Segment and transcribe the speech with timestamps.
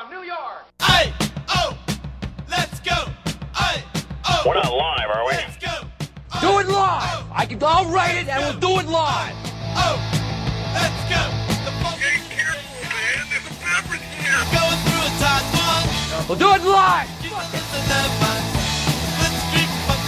[0.00, 0.64] from New York.
[0.82, 1.12] Hey,
[1.48, 1.76] oh,
[2.50, 2.94] let's go.
[3.54, 3.82] Hey,
[4.28, 5.32] oh, We're not live, are we?
[5.32, 5.86] let's go.
[6.40, 7.24] Do it live.
[7.24, 7.32] Oh.
[7.32, 7.62] I can.
[7.62, 9.32] I'll write it, and we'll do it live.
[9.76, 9.96] Oh,
[10.74, 11.22] let's go.
[11.64, 13.26] The funk Be careful, man.
[13.30, 14.36] There's a beverage here.
[14.52, 16.28] going through a tight one.
[16.28, 17.08] We'll do it live.
[17.22, 18.42] Jesus is the love man.
[19.22, 20.02] Let's drink funk.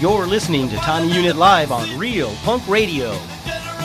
[0.00, 3.16] You're listening to Tommy Unit Live on Real Punk Radio.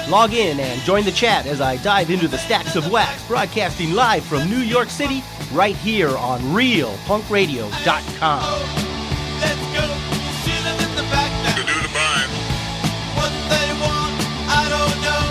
[0.09, 3.93] Log in and join the chat as I dive into the stacks of wax, broadcasting
[3.93, 8.59] live from New York City, right here on RealPunkRadio.com.
[9.41, 9.81] Let's go.
[10.45, 11.55] Shoot 'em in the back now.
[11.55, 12.30] To do the bind.
[13.17, 14.13] What they want,
[14.47, 15.23] I don't know.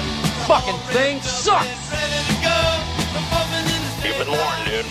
[0.48, 1.68] Fucking thing sucks.
[1.92, 2.58] Ready to go.
[3.14, 4.86] Performing in the You've been warned, dude.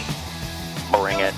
[0.91, 1.33] Bring it.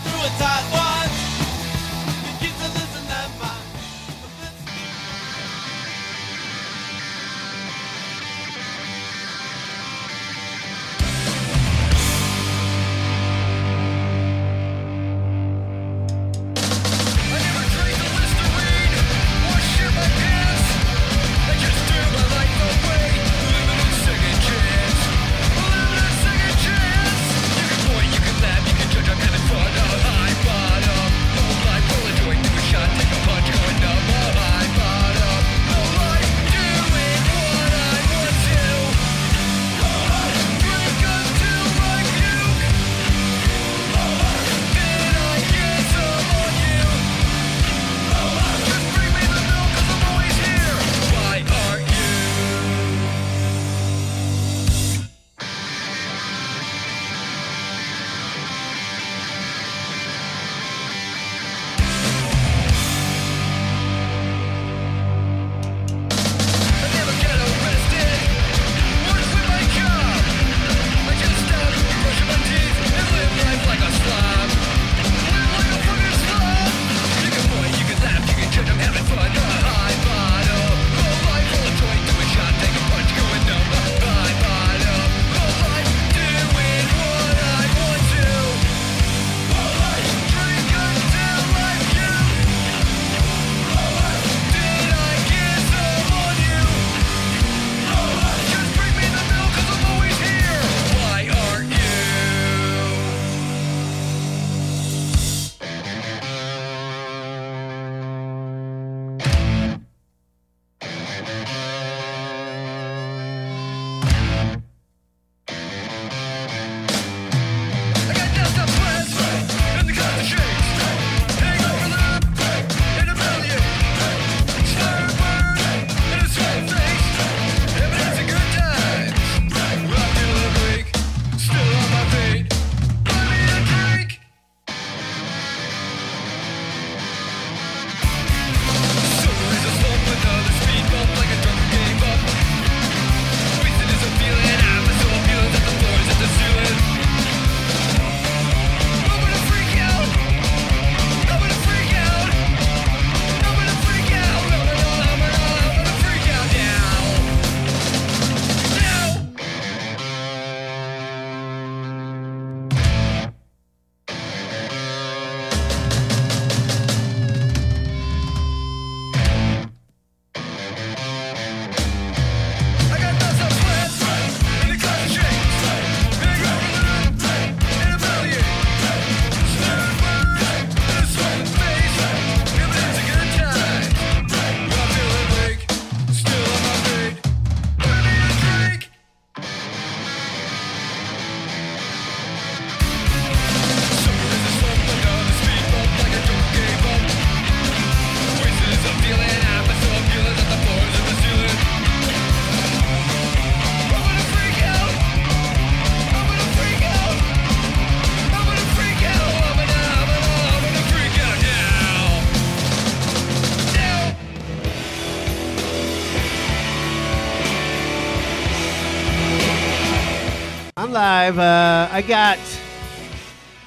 [221.31, 221.39] Live.
[221.39, 222.37] Uh, I got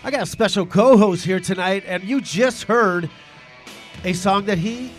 [0.04, 3.10] I got a special co-host here tonight, and you just heard
[4.04, 4.92] a song that he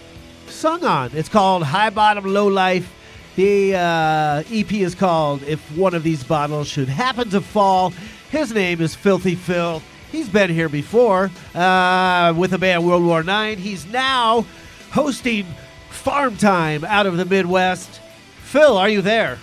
[0.48, 1.12] sung on.
[1.14, 2.94] It's called "High Bottom Low Life."
[3.38, 7.92] The uh, EP is called "If One of These Bottles Should Happen to Fall."
[8.30, 9.82] His name is Filthy Phil.
[10.12, 13.58] He's been here before uh, with the band World War Nine.
[13.58, 14.46] He's now
[14.92, 15.46] hosting
[15.92, 18.02] Farm Time out of the Midwest.
[18.44, 19.40] Phil, are you there?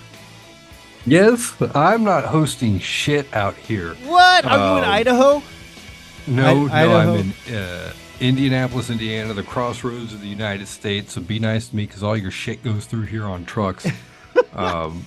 [1.06, 3.94] Yes, I'm not hosting shit out here.
[4.06, 4.44] What?
[4.44, 5.42] Are you in Um, Idaho?
[6.26, 7.14] No, I- no, Idaho?
[7.14, 11.12] I'm in uh, Indianapolis, Indiana, the crossroads of the United States.
[11.12, 13.86] So be nice to me because all your shit goes through here on trucks.
[14.54, 15.06] um,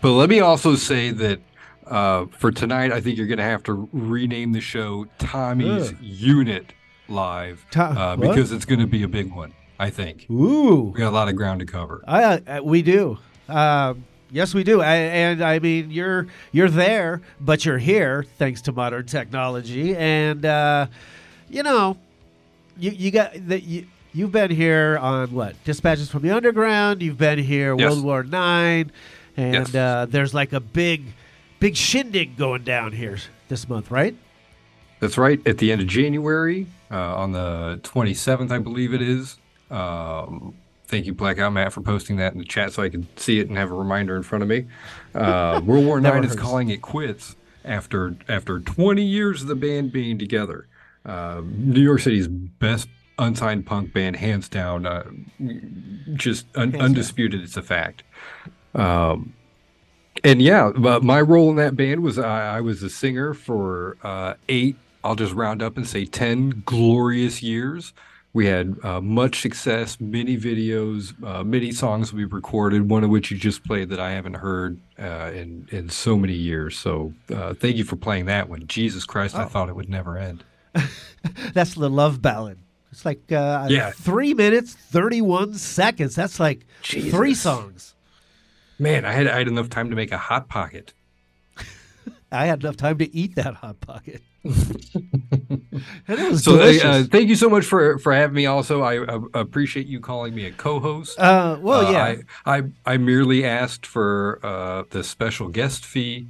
[0.00, 1.40] but let me also say that
[1.86, 5.96] uh, for tonight, I think you're going to have to rename the show Tommy's Ugh.
[6.00, 6.72] Unit
[7.08, 9.52] Live uh, because it's going to be a big one.
[9.80, 10.92] I think Ooh.
[10.94, 12.04] we got a lot of ground to cover.
[12.06, 13.18] I, uh, we do.
[13.48, 14.80] Um, yes, we do.
[14.80, 19.96] I, and I mean, you're you're there, but you're here thanks to modern technology.
[19.96, 20.86] And uh,
[21.48, 21.96] you know,
[22.78, 23.86] you you got that you.
[24.12, 25.62] You've been here on what?
[25.62, 27.00] Dispatches from the Underground.
[27.00, 27.92] You've been here Yes.
[27.92, 28.90] World War Nine,
[29.36, 29.72] and Yes.
[29.72, 31.04] uh, there's like a big,
[31.60, 33.18] big shindig going down here
[33.48, 34.16] this month, right?
[34.98, 35.40] That's right.
[35.46, 39.36] At the end of January, uh, on the 27th, I believe it is.
[39.70, 40.54] Um,
[40.90, 43.48] thank you, Blackout Matt, for posting that in the chat so I can see it
[43.48, 44.66] and have a reminder in front of me.
[45.14, 49.92] Uh, World War Nine is calling it quits after after 20 years of the band
[49.92, 50.66] being together.
[51.06, 52.88] Uh, New York City's best
[53.18, 54.86] unsigned punk band, hands down.
[54.86, 55.04] Uh,
[56.14, 56.82] just un- down.
[56.82, 57.40] undisputed.
[57.42, 58.02] It's a fact.
[58.74, 59.34] Um,
[60.24, 63.96] and yeah, but my role in that band was I, I was a singer for
[64.02, 64.76] uh, eight.
[65.02, 67.94] I'll just round up and say ten glorious years.
[68.32, 72.88] We had uh, much success, many videos, uh, many songs we recorded.
[72.88, 76.34] One of which you just played that I haven't heard uh, in in so many
[76.34, 76.78] years.
[76.78, 78.66] So uh, thank you for playing that one.
[78.68, 80.44] Jesus Christ, I thought it would never end.
[81.54, 82.58] That's the love ballad.
[82.92, 83.90] It's like uh, Yeah.
[83.90, 86.14] three minutes, thirty-one seconds.
[86.14, 87.94] That's like three songs.
[88.78, 90.92] Man, I had I had enough time to make a hot pocket.
[92.32, 94.22] I had enough time to eat that hot pocket.
[94.44, 95.62] and
[96.08, 98.46] it was So uh, uh, thank you so much for for having me.
[98.46, 101.18] Also, I, uh appreciate you calling me a co-host.
[101.18, 102.14] Uh, well, Uh, yeah.
[102.46, 106.26] I, I I merely asked for uh, the special guest fee.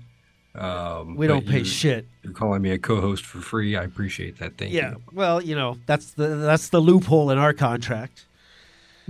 [0.55, 2.07] Um, we don't pay you- shit.
[2.23, 3.77] You're calling me a co-host for free.
[3.77, 4.59] I appreciate that.
[4.59, 4.91] Thank Yeah.
[4.91, 4.97] you.
[4.97, 5.13] Yeah.
[5.13, 8.27] Well, you know, that's the that's the loophole in our contract.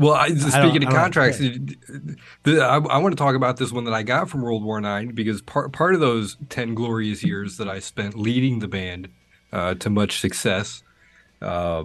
[0.00, 3.92] Well, I, speaking of contracts, the, I, I want to talk about this one that
[3.92, 7.68] I got from World War Nine because part part of those ten glorious years that
[7.68, 9.10] I spent leading the band
[9.52, 10.82] uh, to much success.
[11.42, 11.84] Uh,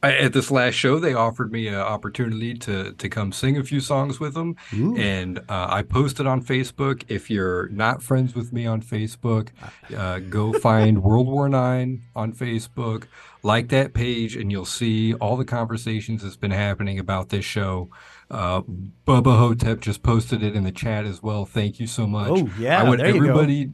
[0.00, 3.64] I, at this last show, they offered me an opportunity to to come sing a
[3.64, 4.56] few songs with them,
[4.96, 7.02] and uh, I posted on Facebook.
[7.08, 9.48] If you're not friends with me on Facebook,
[9.96, 13.06] uh, go find World War Nine on Facebook,
[13.42, 17.90] like that page, and you'll see all the conversations that's been happening about this show.
[18.30, 18.62] Uh,
[19.04, 21.44] Bubba Hotep just posted it in the chat as well.
[21.44, 22.30] Thank you so much.
[22.30, 23.30] Oh, yeah, I want there you go.
[23.30, 23.72] everybody,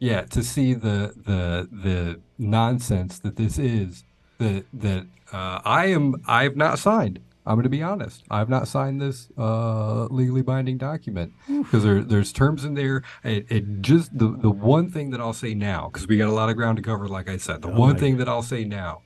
[0.00, 4.04] yeah, to see the the the nonsense that this is.
[4.40, 6.16] That that uh, I am.
[6.26, 7.20] I have not signed.
[7.46, 8.22] I'm going to be honest.
[8.30, 13.02] I've not signed this uh, legally binding document because there, there's terms in there.
[13.24, 16.32] It, it just the the one thing that I'll say now because we got a
[16.32, 17.08] lot of ground to cover.
[17.08, 19.02] Like I said, the one thing that I'll say now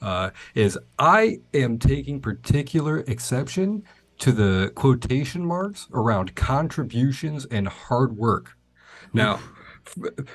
[0.00, 3.84] uh, is I am taking particular exception
[4.18, 8.56] to the quotation marks around contributions and hard work.
[9.12, 9.40] Now,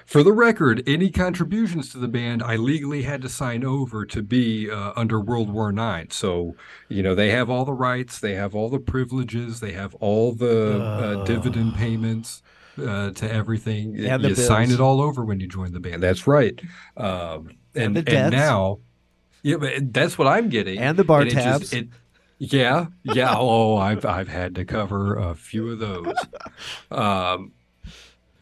[0.06, 4.22] for the record, any contributions to the band I legally had to sign over to
[4.22, 6.16] be uh, under World War IX.
[6.16, 6.56] So,
[6.90, 10.34] you know, they have all the rights, they have all the privileges, they have all
[10.34, 12.42] the uh, dividend payments.
[12.76, 16.02] Uh, to everything, And you sign it all over when you join the band.
[16.02, 16.60] That's right.
[16.98, 18.80] Um, and the and, now,
[19.44, 20.80] yeah, but that's what I'm getting.
[20.80, 21.74] And the bar just- tabs.
[21.74, 21.90] it-
[22.40, 23.36] yeah, yeah.
[23.38, 26.16] Oh, I've I've had to cover a few of those.
[26.92, 27.52] Um,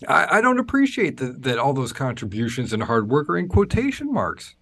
[0.08, 4.12] I, I don't appreciate that that all those contributions and hard work are in quotation
[4.14, 4.56] marks.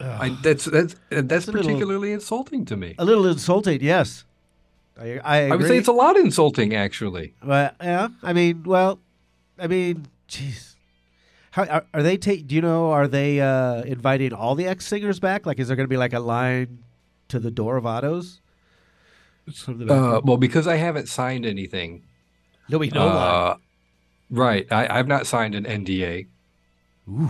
[0.00, 2.94] I, that's that's that's a little- particularly insulting to me.
[2.98, 4.24] A little insulting, yes.
[5.00, 7.34] I, I, I would say it's a lot insulting, actually.
[7.42, 8.98] But yeah, I mean, well,
[9.58, 10.74] I mean, jeez.
[11.52, 12.46] How are, are they take?
[12.48, 12.90] Do you know?
[12.90, 15.46] Are they uh, inviting all the ex singers back?
[15.46, 16.78] Like, is there going to be like a line
[17.28, 18.40] to the door of Otto's?
[19.66, 19.86] The?
[19.92, 22.02] Uh, well, because I haven't signed anything.
[22.68, 23.56] There'll be no line.
[24.32, 24.66] Right.
[24.72, 26.26] I, I've not signed an NDA,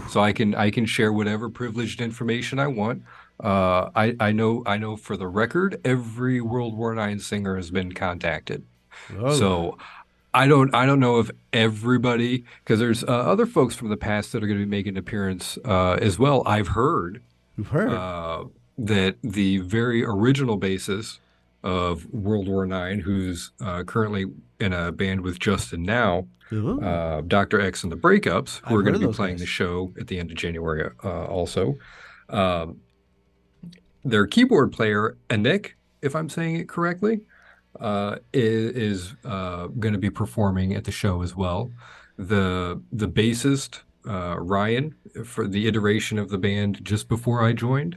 [0.08, 3.02] so I can I can share whatever privileged information I want.
[3.42, 7.70] Uh, I I know I know for the record, every World War IX singer has
[7.70, 8.64] been contacted.
[9.18, 9.34] Oh.
[9.36, 9.78] So
[10.32, 14.32] I don't I don't know if everybody because there's uh, other folks from the past
[14.32, 16.42] that are going to be making an appearance uh, as well.
[16.46, 17.20] I've heard
[17.56, 17.90] You've heard.
[17.90, 18.44] uh,
[18.78, 21.18] that the very original basis
[21.62, 24.26] of World War IX, who's uh, currently
[24.58, 27.60] in a band with Justin now, uh, Dr.
[27.60, 29.40] X and the Breakups, who I've are going to be playing guys.
[29.40, 31.76] the show at the end of January uh, also.
[32.28, 32.80] Um,
[34.04, 37.20] their keyboard player, Anik, if I'm saying it correctly,
[37.80, 41.70] uh, is, is uh, going to be performing at the show as well.
[42.18, 47.96] The the bassist uh, Ryan for the iteration of the band just before I joined.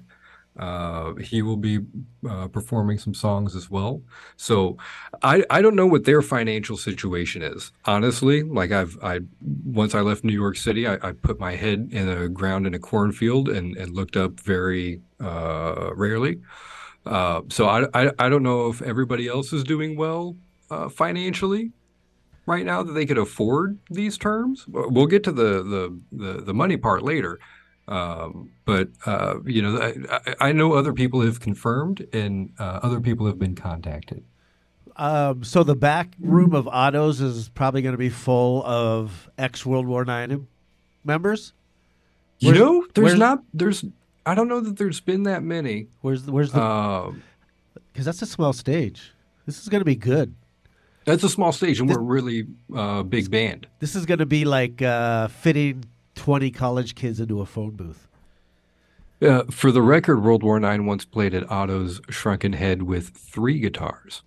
[0.57, 1.79] Uh, he will be
[2.29, 4.01] uh, performing some songs as well.
[4.37, 4.77] So
[5.21, 7.71] I I don't know what their financial situation is.
[7.85, 11.89] Honestly, like I've I once I left New York City, I, I put my head
[11.91, 16.39] in the ground in a cornfield and and looked up very uh, rarely.
[17.05, 20.37] Uh, so I, I I don't know if everybody else is doing well
[20.71, 21.71] uh, financially
[22.45, 24.65] right now that they could afford these terms.
[24.67, 27.39] We'll get to the the the, the money part later.
[27.87, 32.99] Um, but uh, you know, I, I know other people have confirmed, and uh, other
[32.99, 34.23] people have been contacted.
[34.97, 39.65] Um, so the back room of Otto's is probably going to be full of ex
[39.65, 40.47] World War Nine
[41.03, 41.53] members.
[42.39, 43.85] You know, there's not there's
[44.25, 45.87] I don't know that there's been that many.
[46.01, 46.61] Where's the, where's the?
[46.61, 47.23] Um,
[47.91, 49.11] Because that's a small stage.
[49.45, 50.33] This is going to be good.
[51.05, 53.67] that's a small stage, and we're a really uh, big band.
[53.79, 55.85] This is going to be like uh, fitting
[56.15, 58.07] twenty college kids into a phone booth.
[59.21, 63.59] Uh, for the record, World War Nine once played at Otto's Shrunken Head with three
[63.59, 64.23] guitars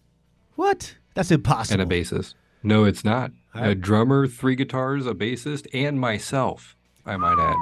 [0.57, 0.95] What?
[1.15, 1.81] That's impossible.
[1.83, 2.35] and a bassist.
[2.63, 3.33] No, it's not.
[3.55, 6.75] I- A drummer, three guitars, a bassist, and myself.
[7.05, 7.57] I might add.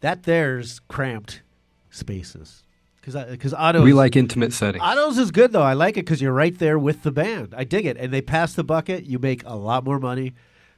[0.00, 1.42] That there's cramped
[1.90, 2.64] spaces.
[3.00, 4.82] Because because Otto's We like intimate settings.
[4.84, 5.62] Otto's is good though.
[5.62, 7.52] I like it because you're right there with the band.
[7.56, 9.04] I dig it, and they pass the bucket.
[9.06, 10.34] You make a lot more money.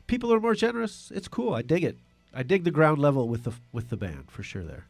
[0.06, 1.10] People are more generous.
[1.14, 1.54] It's cool.
[1.54, 1.98] I dig it.
[2.32, 4.62] I dig the ground level with the with the band for sure.
[4.64, 4.86] There.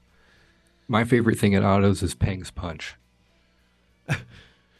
[0.89, 2.95] My favorite thing at Otto's is Peng's Punch.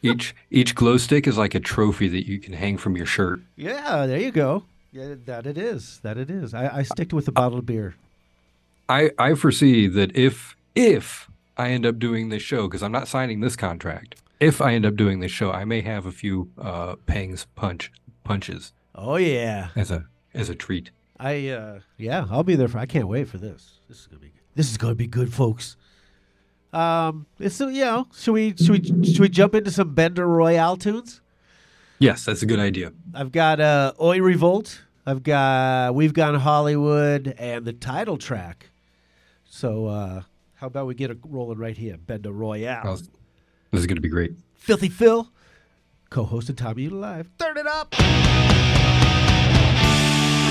[0.01, 3.41] each each glow stick is like a trophy that you can hang from your shirt.
[3.55, 4.63] Yeah, there you go.
[4.91, 5.99] Yeah, that it is.
[6.03, 6.53] That it is.
[6.53, 7.95] I, I stick with the bottled beer.
[8.87, 13.07] I I foresee that if if I end up doing this show because I'm not
[13.07, 14.21] signing this contract.
[14.39, 17.91] If I end up doing this show, I may have a few uh, Peng's Punch
[18.25, 19.69] punches Oh yeah.
[19.75, 20.91] as a as a treat.
[21.19, 23.79] I uh yeah, I'll be there for I can't wait for this.
[23.87, 25.77] This is gonna be this is gonna be good, folks.
[26.73, 30.27] Um it's so you know, should we should we should we jump into some Bender
[30.27, 31.21] Royale tunes?
[31.99, 32.91] Yes, that's a good idea.
[33.13, 38.71] I've got uh Oi Revolt, I've got We've Gone Hollywood and the title track.
[39.45, 40.23] So uh
[40.55, 42.81] how about we get it rolling right here, Bender Royale.
[42.83, 42.95] Well,
[43.71, 44.33] This is going to be great.
[44.55, 45.29] Filthy Phil,
[46.09, 47.29] co-hosted Tommy Live.
[47.37, 47.93] Turn it up.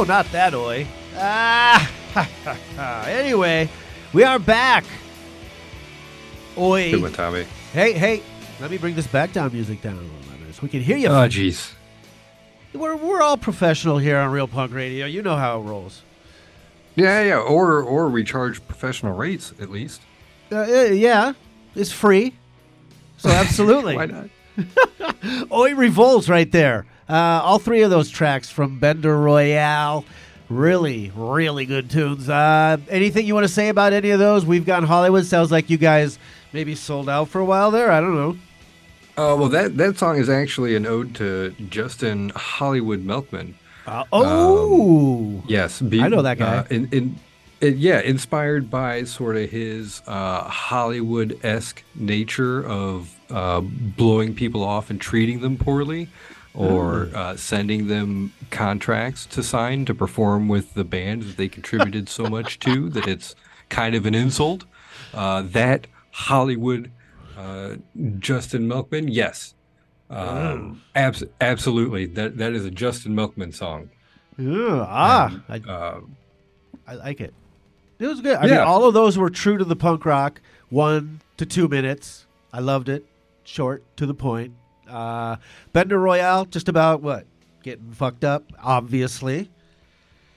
[0.00, 0.86] Oh, not that oi.
[1.14, 3.06] Ah.
[3.06, 3.68] anyway,
[4.14, 4.82] we are back.
[6.56, 6.92] Oi.
[6.92, 7.44] Good Tommy.
[7.74, 8.22] Hey, hey.
[8.62, 10.96] Let me bring this back down music down a little bit so we can hear
[10.96, 11.08] you.
[11.08, 11.74] Oh, jeez.
[12.72, 15.04] we're, we're all professional here on Real Punk Radio.
[15.04, 16.00] You know how it rolls.
[16.94, 17.36] Yeah, yeah.
[17.36, 20.00] Or or we charge professional rates at least.
[20.50, 21.34] Uh, uh, yeah,
[21.74, 22.32] it's free.
[23.18, 23.96] So absolutely.
[23.96, 24.30] Why not?
[25.52, 26.86] Oi Revolts right there.
[27.10, 30.04] Uh, all three of those tracks from Bender Royale.
[30.48, 32.28] Really, really good tunes.
[32.28, 34.46] Uh, anything you want to say about any of those?
[34.46, 35.26] We've got Hollywood.
[35.26, 36.18] Sounds like you guys
[36.52, 37.90] maybe sold out for a while there.
[37.90, 38.36] I don't know.
[39.16, 43.54] Uh, well, that that song is actually an ode to Justin Hollywood Milkman.
[43.86, 46.58] Uh, oh, Yes, be, I know that guy.
[46.58, 46.88] Uh, in,
[47.60, 54.62] in, yeah, inspired by sort of his uh, Hollywood esque nature of uh, blowing people
[54.62, 56.08] off and treating them poorly,
[56.54, 57.16] or Hmm.
[57.16, 62.24] uh, sending them contracts to sign to perform with the band that they contributed so
[62.26, 63.34] much to that it's
[63.68, 64.64] kind of an insult.
[65.14, 66.90] Uh, that Hollywood
[67.38, 67.76] uh,
[68.18, 69.54] Justin Milkman, yes.
[70.10, 72.04] Um, abs- absolutely.
[72.06, 73.90] That that is a Justin Milkman song.
[74.36, 76.00] Yeah, ah, I, Uh,
[76.86, 77.32] I like it.
[77.98, 78.36] It was good.
[78.36, 78.64] I mean, Yeah.
[78.64, 80.40] all of those were true to the punk rock.
[80.68, 82.26] One to two minutes.
[82.52, 83.06] I loved it.
[83.44, 84.52] Short to the point.
[84.90, 85.36] Uh,
[85.72, 87.26] Bender Royale, just about what?
[87.62, 89.50] Getting fucked up, obviously.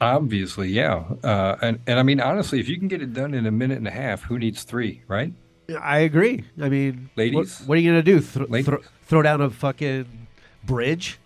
[0.01, 1.03] Obviously, yeah.
[1.23, 3.77] Uh, and, and I mean, honestly, if you can get it done in a minute
[3.77, 5.33] and a half, who needs three, right?
[5.81, 6.43] I agree.
[6.61, 7.61] I mean, what- Ladies?
[7.65, 8.19] what, are you gonna do?
[8.19, 8.65] Thro- Ladies?
[8.65, 10.27] thro- throw down a fucking
[10.65, 11.19] bridge?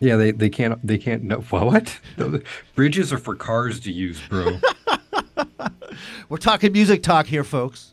[0.00, 1.98] Yeah, they, they can't they can't no what?
[2.76, 4.58] Bridges are for cars to use, bro.
[6.28, 7.92] We're talking music talk here, folks.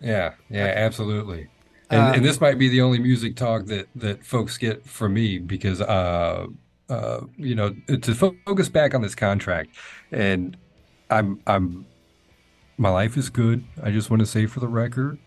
[0.00, 1.48] yeah, yeah, absolutely.
[1.94, 5.14] And, Uh, and this might be the only music talk that that folks get from
[5.14, 6.46] me because uh
[6.88, 9.70] uh you know to fo- focus back on this contract
[10.12, 10.56] and
[11.10, 11.86] I'm I'm
[12.76, 13.64] my life is good.
[13.82, 15.18] I just want to say for the record,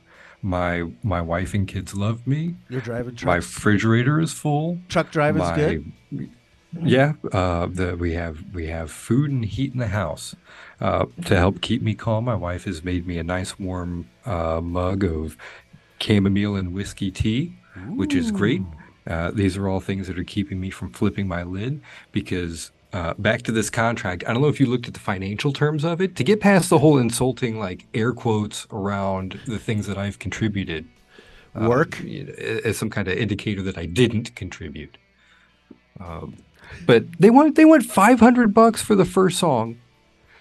[0.41, 2.55] my my wife and kids love me.
[2.69, 3.27] You're driving truck.
[3.27, 4.79] My refrigerator is full.
[4.89, 6.29] truck driving's is good.
[6.83, 10.35] Yeah, uh, the, we have we have food and heat in the house
[10.81, 12.25] uh, to help keep me calm.
[12.25, 15.37] My wife has made me a nice warm uh, mug of
[15.99, 17.57] chamomile and whiskey tea,
[17.89, 18.61] which is great.
[19.05, 21.81] Uh, these are all things that are keeping me from flipping my lid
[22.11, 22.71] because.
[22.93, 24.23] Uh, back to this contract.
[24.25, 26.15] I don't know if you looked at the financial terms of it.
[26.15, 30.87] To get past the whole insulting, like air quotes around the things that I've contributed,
[31.53, 32.01] um, Work.
[32.01, 34.97] as some kind of indicator that I didn't contribute.
[35.99, 36.37] Um,
[36.85, 39.79] but they want they want five hundred bucks for the first song,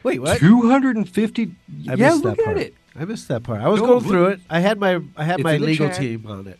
[0.04, 0.38] Wait, what?
[0.38, 1.52] two hundred and fifty.
[1.76, 2.74] Yeah, look at it.
[2.98, 3.60] I missed that part.
[3.60, 4.40] I was No, going through it.
[4.48, 6.00] I had my I had my legal chat.
[6.00, 6.58] team on it,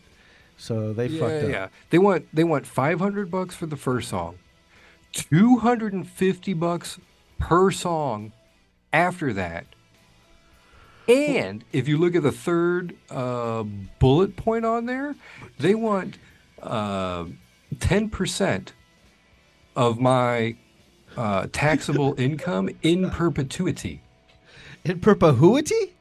[0.57, 1.49] so they Yeah, fucked up.
[1.49, 1.67] yeah.
[1.89, 4.37] They want they want five hundred bucks for the first song,
[5.11, 6.99] two hundred and fifty bucks
[7.39, 8.31] per song
[8.93, 9.65] after that.
[11.07, 13.63] And if you look at the third uh,
[13.99, 15.15] bullet point on there,
[15.57, 16.17] they want
[16.61, 17.25] uh,
[17.79, 18.73] ten percent
[19.75, 20.55] of my
[21.15, 24.01] uh, taxable income in perpetuity.
[24.83, 25.93] In perpetuity?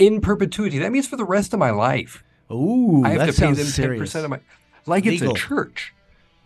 [0.00, 0.78] In perpetuity.
[0.78, 2.24] That means for the rest of my life.
[2.50, 4.00] Ooh, I have that to pay sounds them ten serious.
[4.00, 4.40] percent of my
[4.86, 5.92] like it's a church.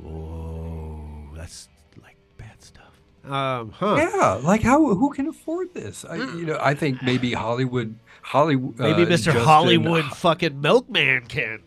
[0.05, 1.69] Oh, that's
[2.03, 2.93] like bad stuff.
[3.25, 3.97] Um, huh?
[3.97, 6.05] Yeah, like how who can afford this?
[6.05, 9.25] I, you know, I think maybe Hollywood, Hollywood, Maybe uh, Mr.
[9.25, 11.61] Justin- Hollywood fucking Milkman can.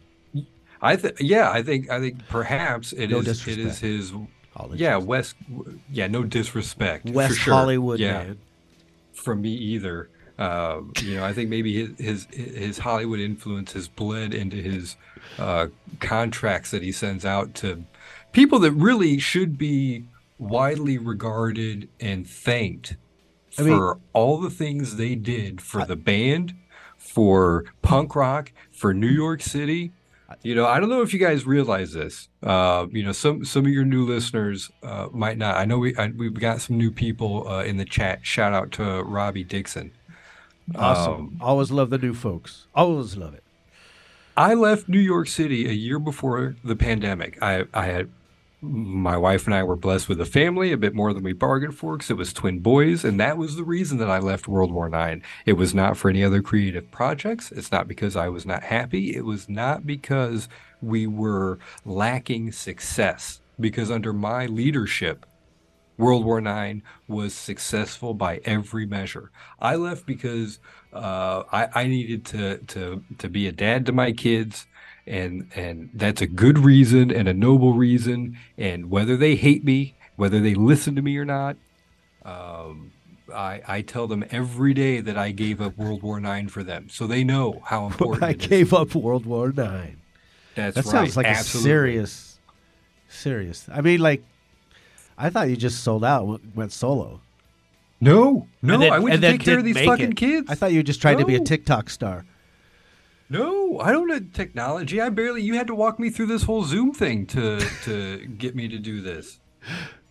[0.80, 3.68] I think, yeah, I think, I think perhaps it No is, disrespect.
[3.68, 4.14] is his,
[4.54, 4.80] Apologies.
[4.80, 5.36] yeah, West,
[5.92, 7.54] yeah, no disrespect, West for sure.
[7.56, 8.38] Hollywood yeah, man.
[9.14, 10.10] from me either.
[10.38, 14.96] Uh, you know, I think maybe his, his his Hollywood influence has bled into his
[15.40, 15.68] uh,
[16.00, 17.84] contracts that he sends out to
[18.34, 20.06] people that really should be
[20.38, 22.96] widely regarded and thanked
[23.58, 26.54] I mean- for all the things they did for the band,
[26.98, 29.92] for punk rock, for New York City.
[30.44, 32.28] You know, I don't know if you guys realize this.
[32.44, 35.56] Uh, you know, some some of your new listeners uh, might not.
[35.56, 38.20] I know we I, we've got some new people uh, in the chat.
[38.26, 39.94] Shout out to Robbie Dixon.
[40.76, 41.14] Awesome.
[41.14, 42.68] Um, Always love the new folks.
[42.76, 43.44] Always love it.
[44.36, 47.42] I left New York City a year before the pandemic.
[47.42, 48.10] I, I had
[48.62, 51.76] my wife and I were blessed with a family, a bit more than we bargained
[51.76, 54.72] for, because it was twin boys, and that was the reason that I left World
[54.72, 55.24] War IX.
[55.46, 57.52] It was not for any other creative projects.
[57.52, 59.16] It's not because I was not happy.
[59.16, 60.50] It was not because
[60.82, 63.40] we were lacking success.
[63.60, 65.26] Because under my leadership,
[65.98, 69.32] World War IX was successful by every measure.
[69.60, 70.60] I left because
[70.94, 74.66] uh, I, I needed to, to to be a dad to my kids
[75.06, 78.38] and and that's a good reason and a noble reason.
[78.58, 81.56] And whether they hate me, whether they listen to me or not,
[82.26, 82.92] um,
[83.34, 86.90] I I tell them every day that I gave up World War IX for them,
[86.90, 88.24] so they know how important.
[88.24, 88.48] I it is.
[88.48, 89.98] gave up World War Nine.
[90.56, 90.92] That's That right.
[90.92, 91.70] sounds like Absolutely.
[91.70, 92.40] a serious,
[93.10, 93.70] serious.
[93.72, 94.24] I mean, like,
[95.18, 97.22] I thought you just sold out, went, went solo.
[98.00, 100.18] No, no, then- I went to take care of didn't these fucking it.
[100.18, 100.48] kids.
[100.50, 102.26] I thought you were just trying to be a TikTok star.
[103.30, 105.02] No, I don't know technology.
[105.02, 105.42] I barely.
[105.42, 108.78] You had to walk me through this whole Zoom thing to to get me to
[108.78, 109.40] do this.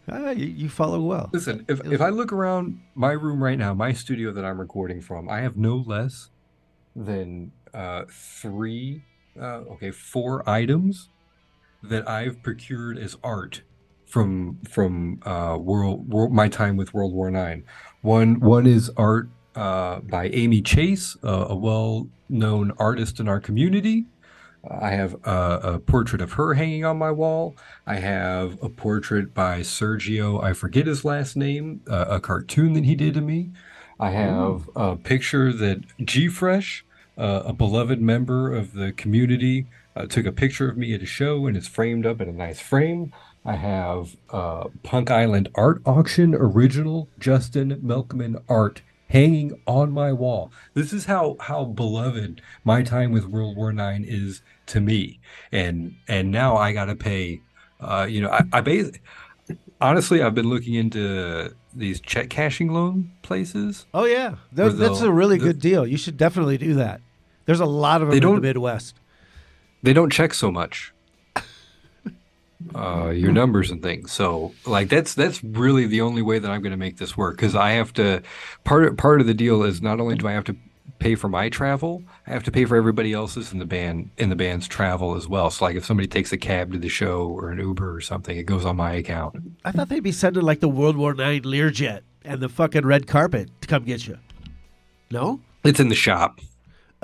[0.08, 1.30] Ah, you, you follow well.
[1.32, 5.00] Listen, if if I look around my room right now, my studio that I'm recording
[5.00, 6.30] from, I have no less
[6.94, 9.02] than uh, three,
[9.36, 11.08] uh, okay, four items
[11.82, 13.62] that I've procured as art
[14.06, 17.64] from from uh, world, world my time with World War Nine.
[18.02, 24.06] One one is art uh, by Amy Chase, uh, a well-known artist in our community.
[24.68, 27.54] I have a, a portrait of her hanging on my wall.
[27.86, 32.84] I have a portrait by Sergio, I forget his last name, uh, a cartoon that
[32.84, 33.50] he did to me.
[33.98, 36.84] I have a picture that G Fresh,
[37.16, 41.06] uh, a beloved member of the community, uh, took a picture of me at a
[41.06, 43.12] show and it's framed up in a nice frame.
[43.46, 50.50] I have uh, Punk Island Art Auction original Justin Milkman art hanging on my wall.
[50.74, 55.20] This is how how beloved my time with World War Nine is to me,
[55.52, 57.40] and and now I got to pay.
[57.80, 58.92] Uh, you know, I, I bas-
[59.80, 63.86] honestly I've been looking into these check cashing loan places.
[63.94, 65.86] Oh yeah, That- that's a really good deal.
[65.86, 67.00] You should definitely do that.
[67.44, 68.96] There's a lot of them in the Midwest.
[69.84, 70.92] They don't check so much.
[72.74, 74.12] Uh, your numbers and things.
[74.12, 77.36] So, like that's that's really the only way that I'm going to make this work
[77.36, 78.22] because I have to.
[78.64, 80.56] Part of, part of the deal is not only do I have to
[80.98, 84.30] pay for my travel, I have to pay for everybody else's in the band in
[84.30, 85.50] the band's travel as well.
[85.50, 88.36] So, like if somebody takes a cab to the show or an Uber or something,
[88.36, 89.36] it goes on my account.
[89.64, 93.06] I thought they'd be sending like the World War Nine Learjet and the fucking red
[93.06, 94.18] carpet to come get you.
[95.10, 95.40] No?
[95.64, 96.40] It's in the shop.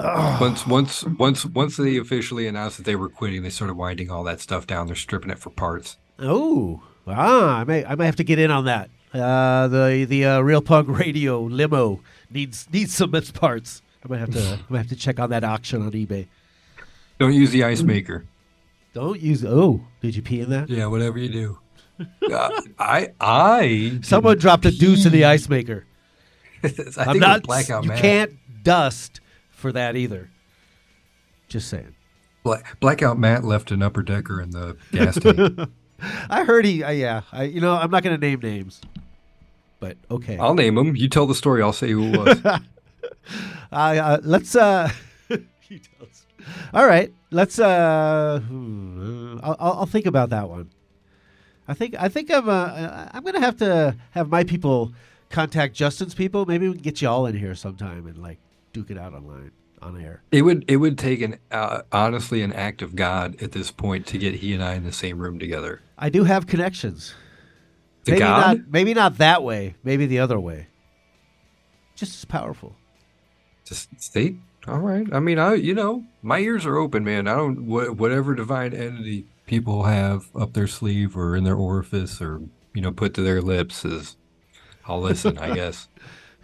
[0.02, 4.24] Once once once once they officially announced that they were quitting, they started winding all
[4.24, 4.86] that stuff down.
[4.86, 5.96] They're stripping it for parts.
[6.18, 8.90] Oh, ah, I may I may have to get in on that.
[9.14, 13.82] Uh, the the uh, Real Punk Radio limo needs needs some its parts.
[14.04, 16.26] I might have to I might have to check on that auction on eBay.
[17.18, 18.24] Don't use the ice maker.
[18.94, 19.44] Don't use.
[19.44, 20.68] Oh, did you pee in that?
[20.68, 21.58] Yeah, whatever you do.
[22.32, 25.86] Uh, I I Someone dropped a deuce in the ice maker.
[26.64, 27.42] I I'm it not.
[27.44, 28.00] blackout you Matt.
[28.00, 29.20] can't dust
[29.62, 30.28] for that either.
[31.48, 31.94] Just saying.
[32.42, 35.70] Black, blackout Matt left an upper decker in the gas tank.
[36.28, 36.82] I heard he.
[36.82, 37.22] Uh, yeah.
[37.30, 37.44] I.
[37.44, 37.74] You know.
[37.74, 38.80] I'm not going to name names.
[39.78, 40.36] But okay.
[40.36, 40.96] I'll name him.
[40.96, 41.62] You tell the story.
[41.62, 42.60] I'll say who it was.
[43.70, 44.54] Uh, uh, let's.
[44.54, 44.90] Uh,
[45.60, 46.26] he does.
[46.74, 47.10] All right.
[47.30, 47.58] Let's.
[47.58, 50.70] Uh, hmm, I'll, I'll I'll think about that one.
[51.66, 51.94] I think.
[51.98, 52.48] I think I'm.
[52.48, 54.92] Uh, I'm gonna have to have my people
[55.30, 56.44] contact Justin's people.
[56.44, 58.38] Maybe we can get you all in here sometime and like
[58.72, 60.22] duke it out online on air.
[60.30, 64.06] it would it would take an uh, honestly an act of God at this point
[64.08, 65.80] to get he and I in the same room together.
[65.98, 67.14] I do have connections.
[68.04, 68.58] To maybe God?
[68.58, 68.68] not.
[68.70, 69.74] Maybe not that way.
[69.84, 70.68] Maybe the other way.
[71.96, 72.76] Just as powerful.
[73.64, 74.36] Just state.
[74.66, 75.06] All right.
[75.12, 77.26] I mean, I you know my ears are open, man.
[77.26, 82.20] I don't wha- whatever divine entity people have up their sleeve or in their orifice
[82.22, 82.40] or
[82.74, 84.16] you know put to their lips is.
[84.86, 85.38] I'll listen.
[85.38, 85.88] I guess.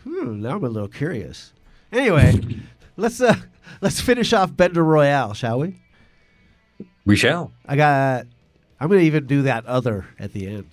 [0.04, 1.52] Hmm, now I'm a little curious.
[1.92, 2.40] Anyway,
[2.96, 3.34] let's uh
[3.80, 5.76] let's finish off Bender Royale, shall we?
[7.04, 7.52] We shall.
[7.66, 8.26] I got.
[8.80, 10.68] I'm gonna even do that other at the end.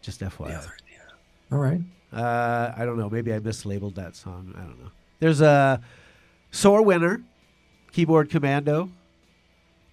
[0.00, 0.70] Just FYI.
[1.52, 1.80] All right.
[2.12, 3.10] Uh, I don't know.
[3.10, 4.54] Maybe I mislabeled that song.
[4.56, 4.90] I don't know.
[5.18, 5.80] There's a
[6.50, 7.22] sore winner,
[7.92, 8.90] keyboard commando,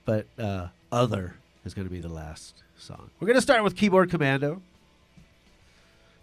[0.06, 1.36] but uh, other
[1.66, 3.10] is gonna be the last song.
[3.20, 4.62] We're gonna start with keyboard commando.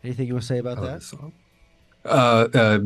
[0.03, 1.03] Anything you want to say about that?
[1.03, 1.33] song.
[2.05, 2.81] Uh, uh,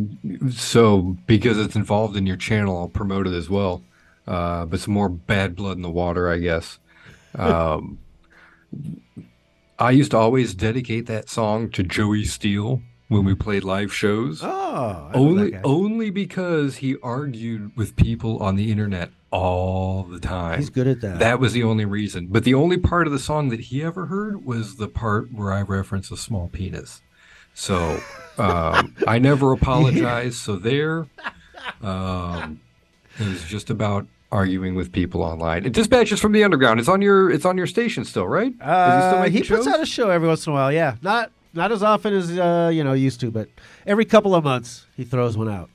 [0.50, 3.82] so because it's involved in your channel, I'll promote it as well.
[4.26, 6.78] Uh, but some more bad blood in the water, I guess.
[7.36, 7.98] Um,
[9.78, 14.40] I used to always dedicate that song to Joey Steele when we played live shows.
[14.42, 20.58] Oh, only, only because he argued with people on the internet all the time.
[20.58, 21.18] he's good at that.
[21.18, 22.28] That was the only reason.
[22.28, 25.52] But the only part of the song that he ever heard was the part where
[25.52, 27.02] I reference a small penis.
[27.54, 28.00] So
[28.38, 30.36] um, I never apologized.
[30.36, 31.06] So there,
[31.82, 32.60] um,
[33.18, 35.64] it was just about arguing with people online.
[35.64, 36.80] And dispatches from the underground.
[36.80, 37.30] It's on your.
[37.30, 38.52] It's on your station still, right?
[38.60, 40.72] Uh, making he puts out a show every once in a while.
[40.72, 43.48] Yeah, not not as often as uh, you know used to, but
[43.86, 45.70] every couple of months he throws one out.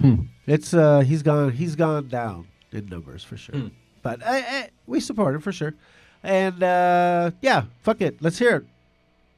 [0.00, 0.22] Hmm.
[0.46, 3.54] It's uh, he's gone he's gone down in numbers for sure.
[3.54, 3.68] Hmm.
[4.02, 5.74] But uh, uh, we support him for sure.
[6.22, 8.16] And uh, yeah, fuck it.
[8.20, 8.64] Let's hear it.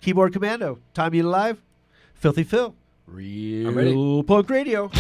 [0.01, 1.63] Keyboard Commando, Time You Live,
[2.15, 2.75] Filthy Phil.
[3.07, 4.91] Real Punk Radio.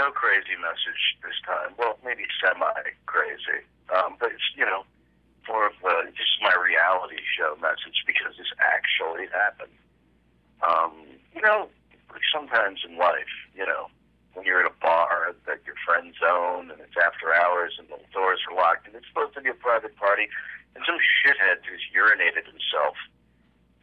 [0.00, 1.76] No crazy message this time.
[1.76, 4.88] Well, maybe semi-crazy, um, but it's you know
[5.44, 9.76] more of a, just my reality show message because this actually happened.
[10.64, 11.68] Um, you know,
[12.08, 13.92] like sometimes in life, you know,
[14.32, 18.00] when you're at a bar that your friends own and it's after hours and the
[18.16, 20.32] doors are locked and it's supposed to be a private party,
[20.72, 22.96] and some shithead who's urinated himself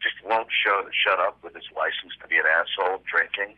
[0.02, 3.54] just won't show shut up with his license to be an asshole drinking.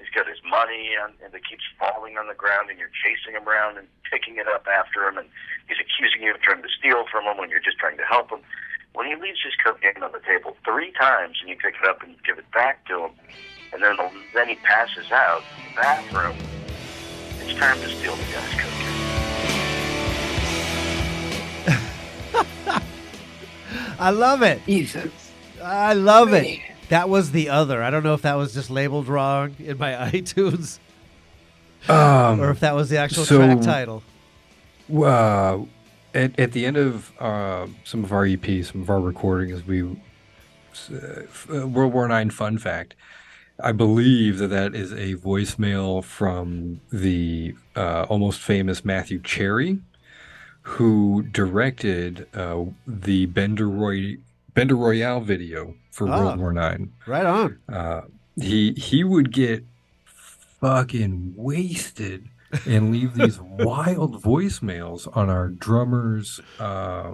[0.00, 3.36] He's got his money on, and it keeps falling on the ground, and you're chasing
[3.36, 5.28] him around and picking it up after him, and
[5.68, 8.30] he's accusing you of trying to steal from him when you're just trying to help
[8.30, 8.40] him.
[8.94, 12.02] When he leaves his cocaine on the table three times, and you pick it up
[12.02, 13.12] and give it back to him,
[13.72, 13.96] and then
[14.34, 16.36] then he passes out in the bathroom,
[17.38, 18.80] it's time to steal the guy's cocaine.
[24.00, 24.64] I love it.
[24.64, 25.12] Jesus.
[25.62, 26.58] I love it.
[26.90, 27.82] That was the other.
[27.82, 30.78] I don't know if that was just labeled wrong in my iTunes
[31.88, 34.02] Um, or if that was the actual so- track title.
[34.92, 35.60] uh,
[36.12, 39.82] at, at the end of uh, some of our EPs, some of our recordings, we
[39.82, 40.96] uh,
[41.52, 42.94] uh, World War Nine fun fact.
[43.62, 49.78] I believe that that is a voicemail from the uh, almost famous Matthew Cherry,
[50.62, 54.16] who directed uh, the Bender Roy
[54.54, 55.74] Bender Royale video
[56.06, 56.24] for Ah.
[56.24, 56.92] World War Nine.
[57.06, 57.58] Right on.
[57.72, 58.02] Uh,
[58.36, 59.64] he he would get
[60.60, 62.28] fucking wasted
[62.66, 67.12] and leave these wild voicemails on our drummer's uh,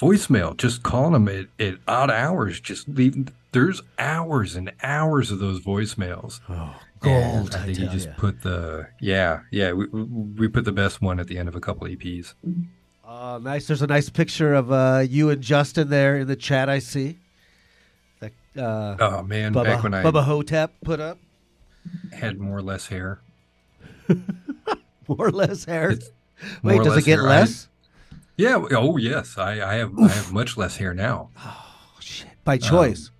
[0.00, 2.60] voicemail, just calling him at, at odd hours.
[2.60, 3.28] Just leave.
[3.52, 6.40] There's hours and hours of those voicemails.
[6.48, 8.14] Oh, gold, I think he just ya.
[8.18, 11.54] put the yeah yeah we, we we put the best one at the end of
[11.56, 12.34] a couple EPs.
[13.08, 13.66] Oh, nice.
[13.68, 16.68] There's a nice picture of uh, you and Justin there in the chat.
[16.68, 17.18] I see.
[18.58, 21.18] Uh, Oh man, Bubba, back when I Bubba Ho-Tep put up
[22.12, 23.20] had more or less hair.
[25.08, 25.90] more or less hair.
[25.90, 26.10] It's
[26.62, 27.26] Wait, does it get hair.
[27.26, 27.68] I- less?
[28.36, 28.62] Yeah.
[28.72, 31.30] Oh yes, I, I have I have much less hair now.
[31.98, 32.28] Oh shit!
[32.44, 33.08] By choice.
[33.08, 33.14] Um,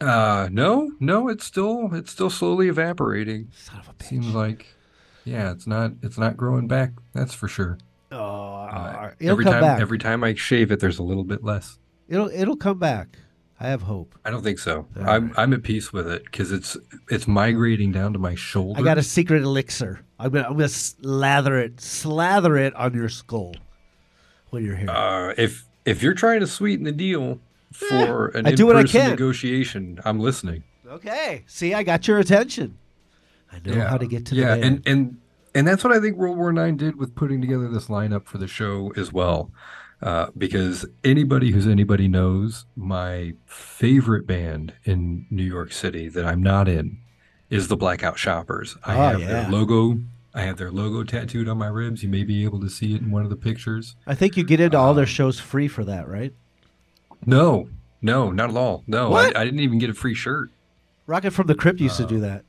[0.00, 3.48] but uh, no, no, it's still it's still slowly evaporating.
[3.52, 4.08] Son of a bitch.
[4.08, 4.66] Seems like,
[5.24, 6.92] yeah, it's not it's not growing back.
[7.12, 7.78] That's for sure.
[8.10, 9.80] oh, Uh, it'll every come time back.
[9.80, 11.78] every time I shave it, there's a little bit less.
[12.08, 13.18] It'll it'll come back.
[13.60, 14.14] I have hope.
[14.24, 14.86] I don't think so.
[14.98, 15.38] All I'm right.
[15.38, 16.76] I'm at peace with it because it's
[17.08, 18.80] it's migrating down to my shoulder.
[18.80, 20.00] I got a secret elixir.
[20.18, 23.54] I'm gonna I'm gonna slather it, slather it on your skull
[24.50, 24.90] when you're here.
[24.90, 27.38] Uh, if if you're trying to sweeten the deal
[27.72, 29.10] for an I do what I can.
[29.10, 30.64] negotiation, I'm listening.
[30.88, 32.78] okay, see, I got your attention.
[33.52, 35.18] I know how to get to the yeah, and and
[35.54, 38.38] and that's what I think World War Nine did with putting together this lineup for
[38.38, 39.52] the show as well.
[40.02, 46.42] Uh, because anybody who's anybody knows my favorite band in New York City that I'm
[46.42, 46.98] not in
[47.48, 48.76] is the Blackout Shoppers.
[48.84, 49.26] I Oh, have yeah.
[49.26, 50.00] their logo.
[50.34, 52.02] I have their logo tattooed on my ribs.
[52.02, 53.94] You may be able to see it in one of the pictures.
[54.06, 56.34] I think you get into all Um, their shows free for that, right?
[57.24, 57.68] No,
[58.02, 58.82] no, not at all.
[58.86, 59.12] No?
[59.14, 60.50] I, I didn't even get a free shirt.
[61.06, 62.44] Rocket from the Crypt used Uh, to do that.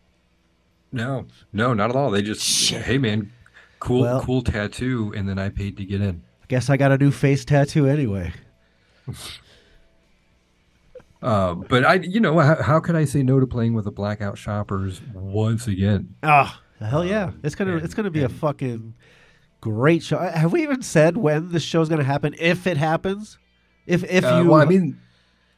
[0.92, 2.10] No, no, not at all.
[2.10, 2.82] They just, Shit.
[2.84, 3.32] hey man,
[3.80, 6.24] cool, Well- cool tattoo, and then I paid to get in.
[6.48, 8.34] Guess I got a new face tattoo anyway.
[11.22, 13.92] Uh, but I, you know, how, how could I say no to playing with the
[13.92, 16.14] Blackout Shoppers once again?
[16.22, 17.32] Oh, hell yeah!
[17.42, 18.94] It's gonna Um, and- it's gonna be a fucking
[19.60, 20.18] great show.
[20.18, 22.36] Uh, Have we even said when the show's gonna happen?
[22.38, 23.40] If it happens,
[23.88, 25.00] if if Uh, you, well, I mean,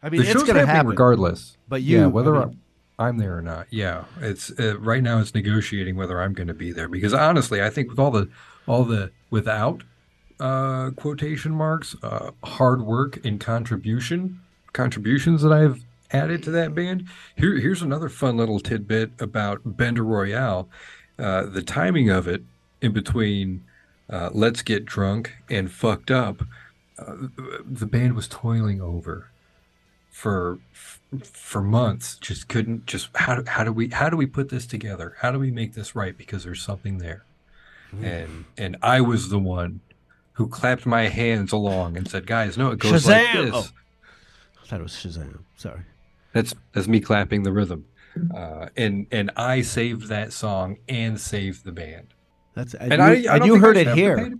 [0.01, 0.87] I mean, the it's gonna happen.
[0.87, 1.57] regardless.
[1.67, 2.59] But you, yeah, whether I mean-
[2.99, 5.19] I'm there or not, yeah, it's uh, right now.
[5.19, 8.29] It's negotiating whether I'm going to be there because honestly, I think with all the
[8.67, 9.83] all the without
[10.39, 14.39] uh, quotation marks, uh, hard work and contribution
[14.73, 17.07] contributions that I've added to that band.
[17.35, 20.69] Here, here's another fun little tidbit about Bender Royale.
[21.17, 22.43] Uh, the timing of it
[22.81, 23.65] in between
[24.09, 26.43] uh, Let's Get Drunk and Fucked Up,
[26.99, 27.15] uh,
[27.65, 29.29] the band was toiling over
[30.11, 30.59] for
[31.23, 32.17] for months.
[32.17, 35.15] Just couldn't just how do, how do we how do we put this together?
[35.19, 36.17] How do we make this right?
[36.17, 37.23] Because there's something there,
[38.01, 39.81] and and I was the one
[40.37, 43.45] who clapped my hands along and said, "Guys, no, it goes like Shazam!
[43.45, 43.67] this." Oh.
[44.63, 45.39] I thought it was Shazam.
[45.57, 45.81] Sorry.
[46.33, 47.85] That's that's me clapping the rhythm,
[48.35, 52.13] uh, and and I saved that song and saved the band.
[52.53, 54.17] That's and, And you, I, I and you heard it here.
[54.17, 54.33] it.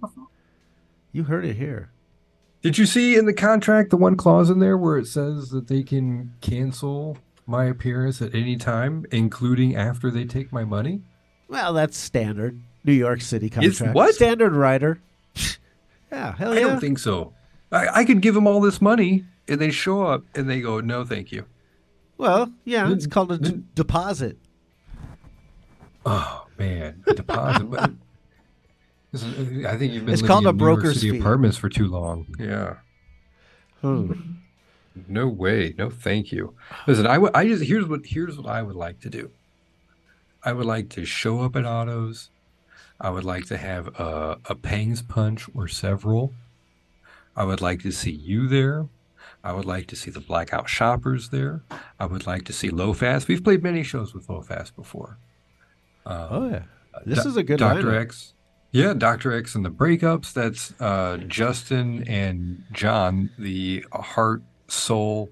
[1.12, 1.90] You heard it here.
[2.62, 5.68] Did you see in the contract the one clause in there where it says that
[5.68, 7.18] they can cancel
[7.48, 11.02] my appearance at any time, including after they take my money?
[11.48, 13.96] Well, that's standard New York City It's contract.
[13.96, 14.14] what?
[14.16, 15.00] Standard writer.
[16.12, 16.60] yeah, hell yeah.
[16.60, 17.34] I don't think so.
[17.72, 20.80] I, I could give them all this money and they show up and they go,
[20.80, 21.46] no, thank you.
[22.18, 24.38] well, yeah, it's called a d- deposit.
[26.06, 27.66] Oh man, a deposit.
[27.70, 27.92] but
[29.14, 29.24] is,
[29.66, 31.20] I think you've been It's living called in a New York broker's City fee.
[31.20, 32.28] apartments for too long.
[32.40, 32.76] Yeah.
[33.82, 34.14] Hmm.
[35.08, 35.76] No way.
[35.78, 36.56] No, thank you.
[36.88, 37.32] Listen, I would.
[37.36, 39.30] I just here's what here's what I would like to do.
[40.44, 42.30] I would like to show up at Otto's.
[43.00, 46.34] I would like to have a, a Pangs punch or several.
[47.36, 48.88] I would like to see you there.
[49.44, 51.62] I would like to see the Blackout Shoppers there.
[52.00, 53.28] I would like to see Low Fast.
[53.28, 55.18] We've played many shows with Low Fast before.
[56.06, 56.64] Um, Oh yeah,
[57.06, 57.84] this Do- is a good Dr.
[57.84, 58.02] lineup.
[58.02, 58.34] X.
[58.72, 59.32] Yeah, Dr.
[59.32, 60.34] X and the breakups.
[60.34, 65.30] That's uh, Justin and John, the heart, soul,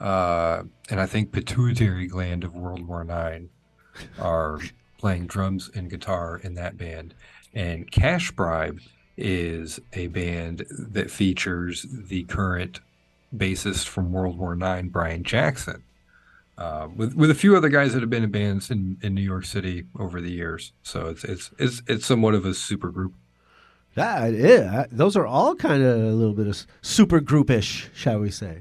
[0.00, 3.50] uh, and I think pituitary gland of World War Nine,
[4.18, 4.60] are
[5.00, 7.14] playing drums and guitar in that band.
[7.54, 8.80] And Cash Bribe
[9.16, 12.80] is a band that features the current
[13.34, 15.82] bassist from World War Nine, Brian Jackson
[16.60, 19.22] uh, with with a few other guys that have been in bands in, in New
[19.22, 20.72] York City over the years.
[20.82, 23.14] So it's it's it's it's somewhat of a super group.
[23.96, 28.30] Yeah, yeah, those are all kind of a little bit of super groupish, shall we
[28.30, 28.60] say?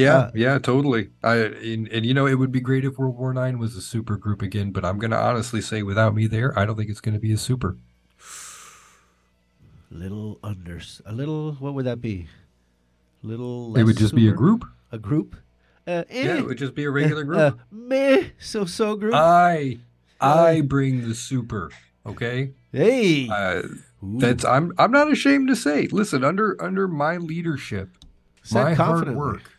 [0.00, 1.10] Yeah, Uh, yeah, totally.
[1.22, 3.80] I and, and you know it would be great if World War Nine was a
[3.82, 7.00] super group again, but I'm gonna honestly say without me there, I don't think it's
[7.00, 7.76] gonna be a super.
[9.90, 11.52] Little under, a little.
[11.54, 12.28] What would that be?
[13.22, 13.76] Little.
[13.76, 14.64] it would less just be a group.
[14.92, 15.36] A group.
[15.86, 17.38] Uh, eh, Yeah, it would just be a regular group.
[17.38, 19.14] Uh, meh, so so group.
[19.14, 19.78] I
[20.20, 21.70] I bring the super.
[22.06, 22.52] Okay.
[22.72, 23.62] hey, Uh,
[24.02, 25.88] that's I'm I'm not ashamed to say.
[25.88, 27.90] Listen, under under my leadership,
[28.42, 29.16] Said my hard confidently.
[29.18, 29.50] work.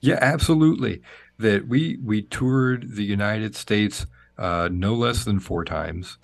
[0.00, 1.02] Yeah, absolutely.
[1.38, 6.18] That we we toured the United States uh, no less than four times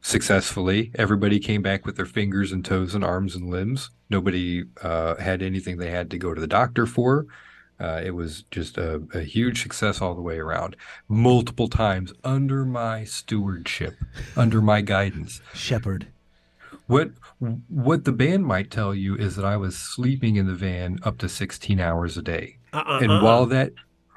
[0.00, 0.90] successfully.
[0.94, 3.90] Everybody came back with their fingers and toes and arms and limbs.
[4.08, 7.26] Nobody uh, had anything they had to go to the doctor for.
[7.80, 10.76] Uh, it was just a, a huge success all the way around.
[11.08, 13.94] Multiple times under my stewardship,
[14.36, 15.40] under my guidance.
[15.54, 16.08] Shepherd.
[16.88, 17.12] What
[17.68, 21.18] what the band might tell you is that I was sleeping in the van up
[21.18, 22.56] to 16 hours a day.
[22.72, 23.22] Uh-uh, and uh-uh.
[23.22, 23.72] while that,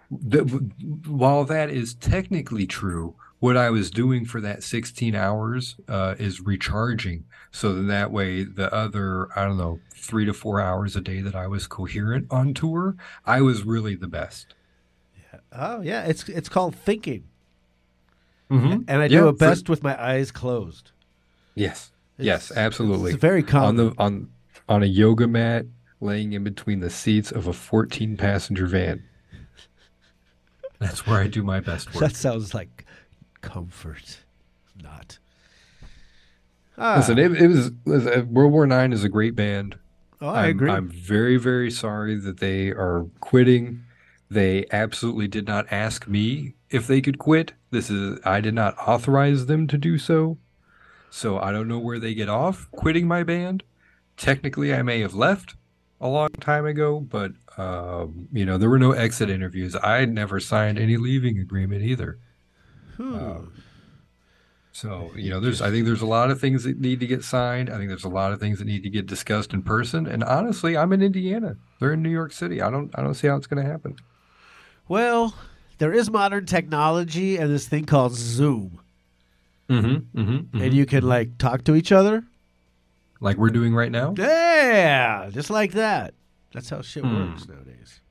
[0.10, 0.72] that
[1.06, 6.42] while that is technically true, what I was doing for that 16 hours uh, is
[6.42, 7.26] recharging.
[7.52, 11.20] So then that way, the other, I don't know, three to four hours a day
[11.22, 12.96] that I was coherent on tour,
[13.26, 14.56] I was really the best.
[15.52, 17.26] Oh yeah, it's it's called thinking,
[18.50, 18.84] Mm-hmm.
[18.88, 20.92] and I do it best with my eyes closed.
[21.56, 21.92] yes.
[22.22, 23.14] It's- yes, absolutely.
[23.14, 23.76] It's very on common.
[23.76, 24.30] the on
[24.70, 25.66] on a yoga mat,
[26.00, 29.04] laying in between the seats of a 14 passenger van.
[30.80, 32.02] That's where I do my best work.
[32.02, 32.86] that sounds like
[33.42, 34.20] comfort,
[34.82, 35.20] not.
[36.78, 39.78] Ah, Listen, it, it was listen, World War Nine is a great band.
[40.22, 40.72] oh, I I'm, agree.
[40.72, 43.84] I'm very, very sorry that they are quitting.
[44.32, 47.54] They absolutely did not ask me if they could quit.
[47.70, 50.38] This is I did not authorize them to do so.
[51.12, 53.64] So I don't know where they get off quitting my band.
[54.18, 55.56] Technically, I may have left
[56.00, 59.76] a long time ago, but um, you know there were no exit interviews.
[59.84, 62.18] I never signed any leaving agreement either.
[62.98, 63.46] Hmm.
[64.72, 67.24] So you know, there's I think there's a lot of things that need to get
[67.26, 67.70] signed.
[67.70, 70.08] I think there's a lot of things that need to get discussed in person.
[70.08, 71.58] And honestly, I'm in Indiana.
[71.80, 72.62] They're in New York City.
[72.62, 73.98] I don't I don't see how it's going to happen.
[74.88, 75.36] well,
[75.78, 78.80] there is modern technology and this thing called Zoom,
[79.72, 80.20] Mm-hmm.
[80.20, 80.62] Mm-hmm.
[80.62, 82.24] and you can like talk to each other.
[83.20, 84.14] like we're doing right now.
[84.18, 86.14] Yeah, just like that.
[86.54, 87.32] That's how shit Hmm.
[87.32, 88.02] works nowadays.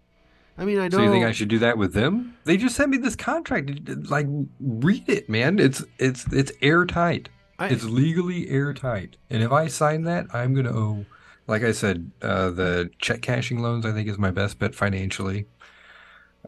[0.56, 0.98] I mean, I don't know.
[0.98, 2.36] So you think I should do that with them?
[2.44, 3.70] They just sent me this contract.
[4.11, 4.26] Like,
[4.61, 5.58] read it, man.
[5.58, 7.28] It's it's it's airtight.
[7.58, 9.16] I- it's legally airtight.
[9.28, 11.06] And if I sign that, I'm gonna owe.
[11.46, 15.46] Like I said, uh, the check cashing loans I think is my best bet financially.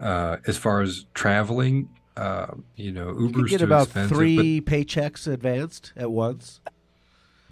[0.01, 4.17] Uh, as far as traveling, uh, you know, you Uber's could get about expensive.
[4.17, 6.61] three paychecks advanced at once.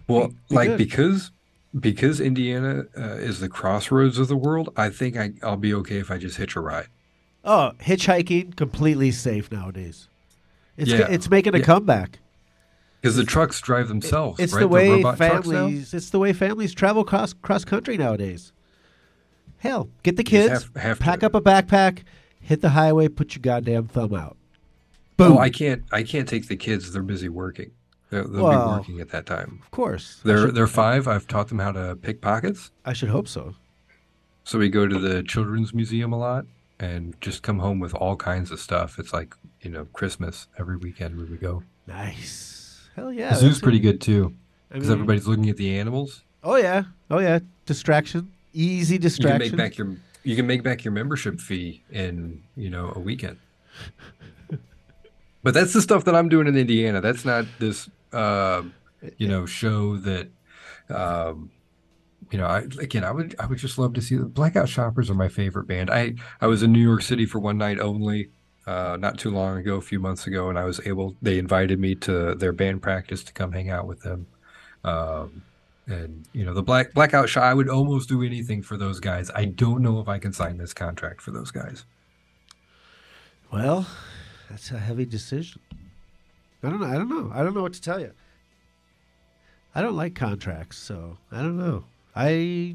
[0.08, 0.78] Well, be- like good.
[0.78, 1.30] because
[1.78, 5.98] because Indiana uh, is the crossroads of the world, I think I, I'll be okay
[5.98, 6.88] if I just hitch a ride.
[7.44, 10.08] Oh, hitchhiking completely safe nowadays.
[10.76, 11.06] It's Yeah.
[11.08, 11.64] it's making a Yeah.
[11.64, 12.18] comeback.
[13.00, 14.38] Because the trucks drive themselves.
[14.40, 14.61] It's right?
[14.61, 15.94] the way robot families.
[15.94, 18.52] It's the way families travel cross cross country nowadays.
[19.58, 22.00] Hell, get the kids, have- have pack to- up a backpack,
[22.40, 24.36] hit the highway, put your goddamn thumb out.
[25.20, 25.36] Boom.
[25.36, 25.84] Oh, I can't.
[25.92, 26.92] I can't take the kids.
[26.92, 27.72] They're busy working.
[28.10, 29.60] They'll, they'll Well, be working at that time.
[29.62, 31.06] of course, They're should, they're five.
[31.06, 32.70] I've taught them how to pick pockets.
[32.84, 33.54] I should hope so.
[34.44, 36.46] So we go to the children's museum a lot
[36.80, 38.98] and just come home with all kinds of stuff.
[38.98, 41.62] It's like you know Christmas every weekend we go.
[41.86, 42.88] Nice.
[42.96, 43.30] Hell yeah.
[43.30, 44.34] the zoo's pretty good too
[44.70, 46.22] I because mean, everybody's looking at the animals.
[46.42, 46.84] Oh yeah.
[47.10, 47.40] Oh yeah.
[47.66, 48.32] Distraction.
[48.52, 49.42] Easy distraction.
[49.42, 52.92] You can make back your you can make back your membership fee in you know
[52.96, 53.38] a weekend.
[55.43, 57.01] But that's the stuff that I'm doing in Indiana.
[57.01, 58.62] That's not this uh,
[59.16, 60.28] you know show that
[60.88, 61.51] um,
[62.30, 62.47] you know.
[62.47, 65.28] I again, I would I would just love to see the Blackout Shoppers are my
[65.28, 65.91] favorite band.
[65.91, 68.30] I I was in New York City for one night only.
[68.66, 71.16] Uh, not too long ago, a few months ago, and I was able.
[71.22, 74.26] They invited me to their band practice to come hang out with them.
[74.84, 75.43] Um,
[75.86, 79.30] and you know the black blackout shot i would almost do anything for those guys
[79.34, 81.84] i don't know if i can sign this contract for those guys
[83.53, 83.86] Well,
[84.51, 85.61] that's a heavy decision.
[86.62, 86.86] I don't know.
[86.86, 87.30] I don't know.
[87.32, 88.12] I don't know what to tell you.
[89.74, 91.84] I don't like contracts, so I don't know.
[92.16, 92.74] I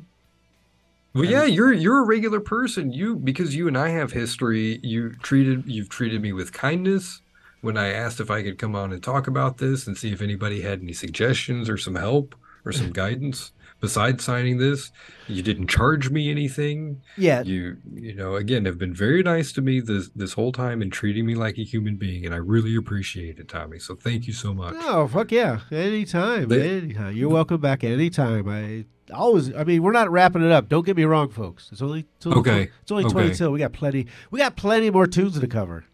[1.14, 5.12] well yeah you're you're a regular person you because you and i have history you
[5.12, 7.22] treated you've treated me with kindness
[7.62, 10.22] when i asked if i could come on and talk about this and see if
[10.22, 13.54] anybody had any suggestions or some help or some guidance
[13.86, 14.92] besides signing this
[15.28, 17.42] you didn't charge me anything yeah.
[17.44, 20.92] you you know again have been very nice to me this this whole time and
[20.92, 24.34] treating me like a human being and i really appreciate it tommy so thank you
[24.34, 25.60] so much Oh fuck yeah!
[25.72, 27.16] Anytime, They- anytime.
[27.16, 28.48] You're welcome back anytime.
[28.50, 29.54] I always.
[29.54, 30.70] I mean, we're not wrapping it up.
[30.70, 31.70] Don't get me wrong, folks.
[31.72, 33.12] It's only it's only, Okay, It's only okay.
[33.14, 33.52] twenty two.
[33.52, 34.08] We got plenty.
[34.32, 35.86] We got plenty more tunes to cover.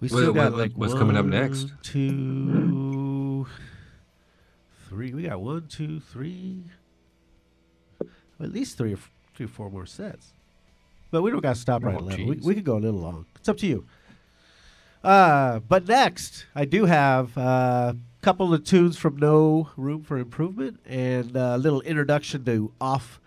[0.00, 1.72] We still What- got what- like what's coming up next?
[1.82, 1.98] Two,
[4.94, 5.12] three.
[5.12, 6.62] We got one, two, three.
[8.40, 10.32] At least three or f- three or four more sets.
[11.10, 12.26] But we don't got to stop right Oh, at eleven.
[12.28, 13.26] We, we could go a little long.
[13.36, 13.86] It's up to you.
[15.02, 20.80] Uh, but next, I do have a couple of tunes from No Room for Improvement
[20.86, 23.20] and a little introduction to Off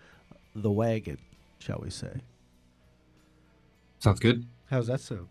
[0.54, 1.18] the Wagon,
[1.58, 2.20] shall we say.
[4.00, 5.28] sounds good How's that sound?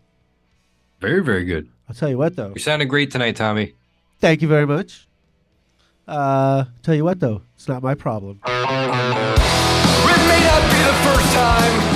[1.00, 2.52] very very good I'll tell you what, though.
[2.54, 3.74] you sounded great tonight tommy
[4.20, 5.06] Thank you very much.
[6.08, 8.40] Uh, tell you what, though, it's not my problem.
[8.46, 11.87] It may not be the first time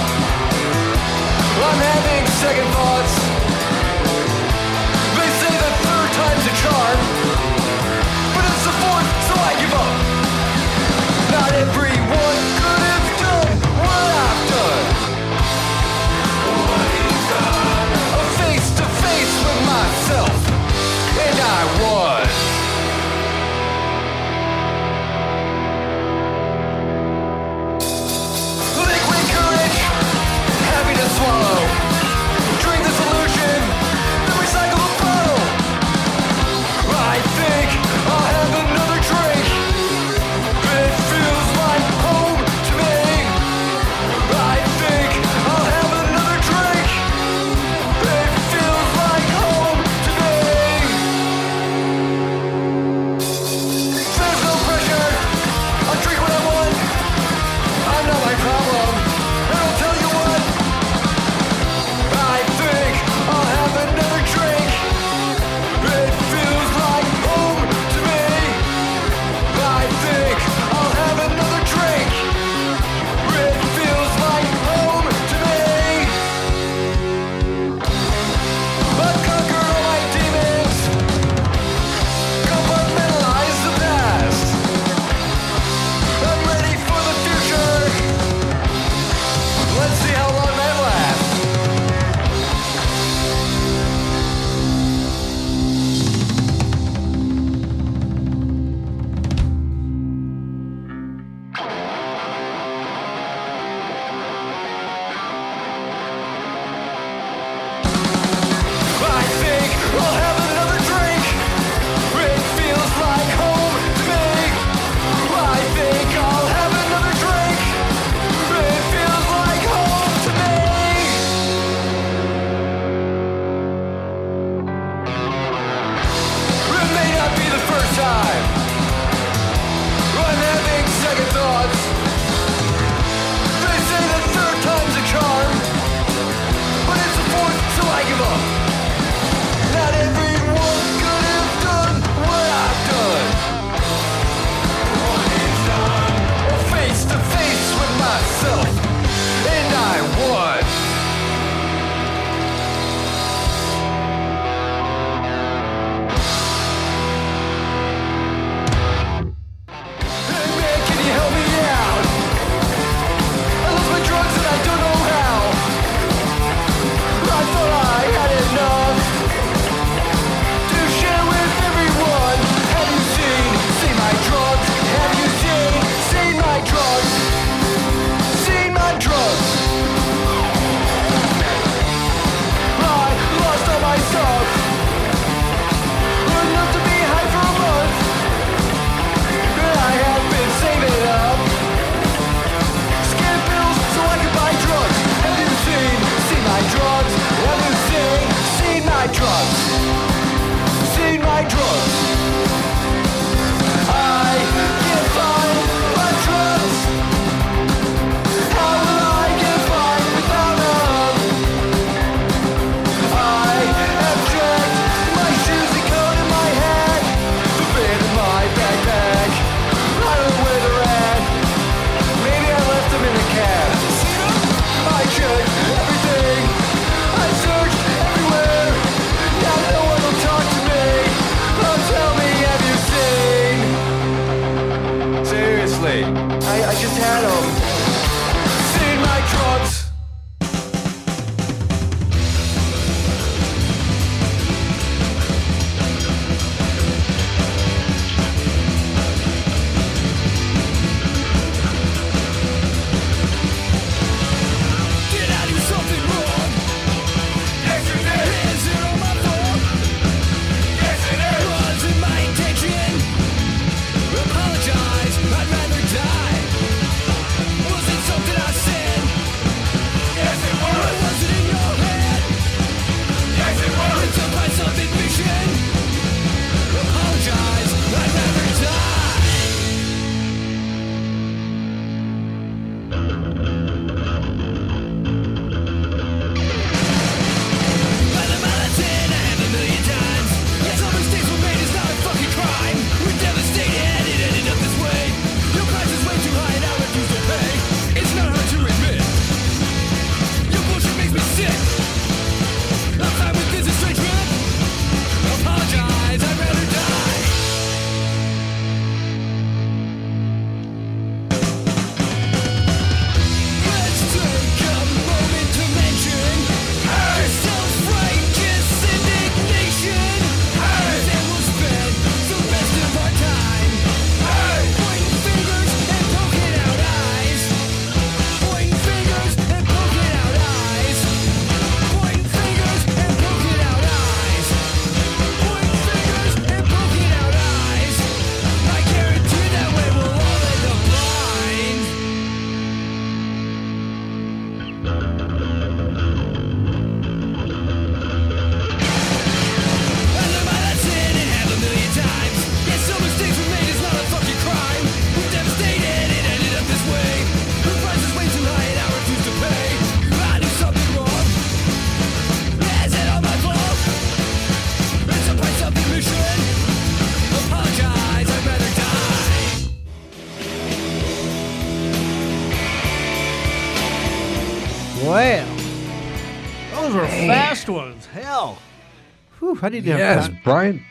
[379.62, 380.30] Whew, I didn't have Yes.
[380.44, 380.84] Brian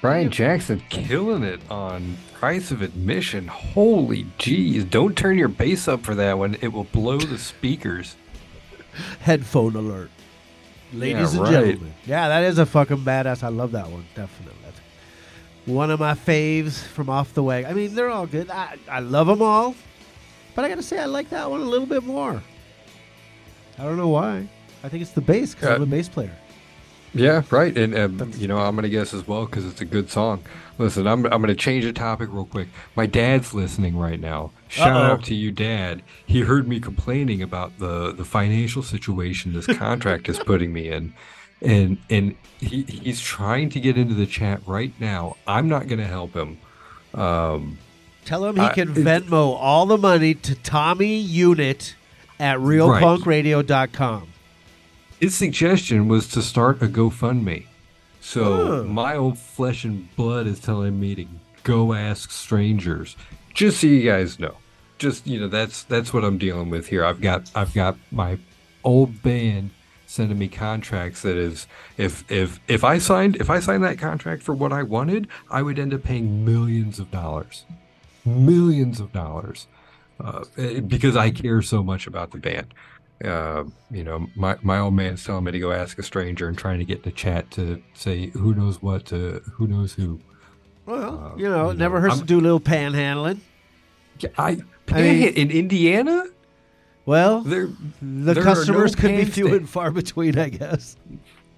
[0.00, 3.48] Brian Jackson killing it on price of admission.
[3.48, 4.88] Holy jeez.
[4.88, 6.56] Don't turn your bass up for that one.
[6.60, 8.14] It will blow the speakers.
[9.20, 10.10] Headphone alert.
[10.92, 11.64] Ladies Yeah, and right.
[11.66, 11.94] gentlemen.
[12.06, 13.42] Yeah, that is a fucking badass.
[13.42, 14.06] I love that one.
[14.14, 14.54] Definitely.
[15.66, 17.70] One of my faves from Off the Wagon.
[17.70, 18.48] I mean, they're all good.
[18.50, 19.74] I, I love them all.
[20.54, 22.42] But I got to say, I like that one a little bit more.
[23.78, 24.48] I don't know why.
[24.82, 26.32] I think it's the bass because I'm Uh, a bass player.
[27.14, 27.76] Yeah, right.
[27.76, 30.42] And um, you know, I'm gonna guess as well because it's a good song.
[30.78, 32.68] Listen, I'm I'm gonna change the topic real quick.
[32.94, 34.52] My dad's listening right now.
[34.68, 35.12] Shout Uh-oh.
[35.14, 36.02] out to you, Dad.
[36.26, 41.14] He heard me complaining about the the financial situation this contract is putting me in,
[41.62, 45.36] and and he he's trying to get into the chat right now.
[45.46, 46.58] I'm not gonna help him.
[47.14, 47.78] Um,
[48.26, 51.94] Tell him he I- can Venmo all the money to Tommy Unit
[52.38, 54.28] at realpunkradio.com.
[55.20, 57.66] his suggestion was to start a GoFundMe.
[58.20, 58.84] So Oh.
[58.84, 61.26] my old flesh and blood is telling me to
[61.62, 63.16] go ask strangers.
[63.54, 64.54] Just so you guys know.
[64.98, 67.04] Just you know, that's that's what I'm dealing with here.
[67.04, 68.38] I've got I've got my
[68.84, 69.70] old band
[70.06, 71.66] sending me contracts that is
[71.96, 75.62] if if if I signed if I signed that contract for what I wanted, I
[75.62, 77.64] would end up paying millions of dollars.
[78.24, 79.66] Millions of dollars.
[80.20, 82.74] Uh, eh, because I care so much about the band
[83.24, 86.56] uh, you know, my, my old man's telling me to go ask a stranger and
[86.56, 90.20] trying to get in the chat to say who knows what to who knows who.
[90.86, 93.40] Well, Uh, you know, you it never know, hurts I'm- to do a little panhandling.
[94.36, 94.58] I,
[94.92, 96.24] I mean- in Indiana,
[97.06, 97.68] Well, there,
[98.02, 100.96] the there customers no could be few and far between, I guess.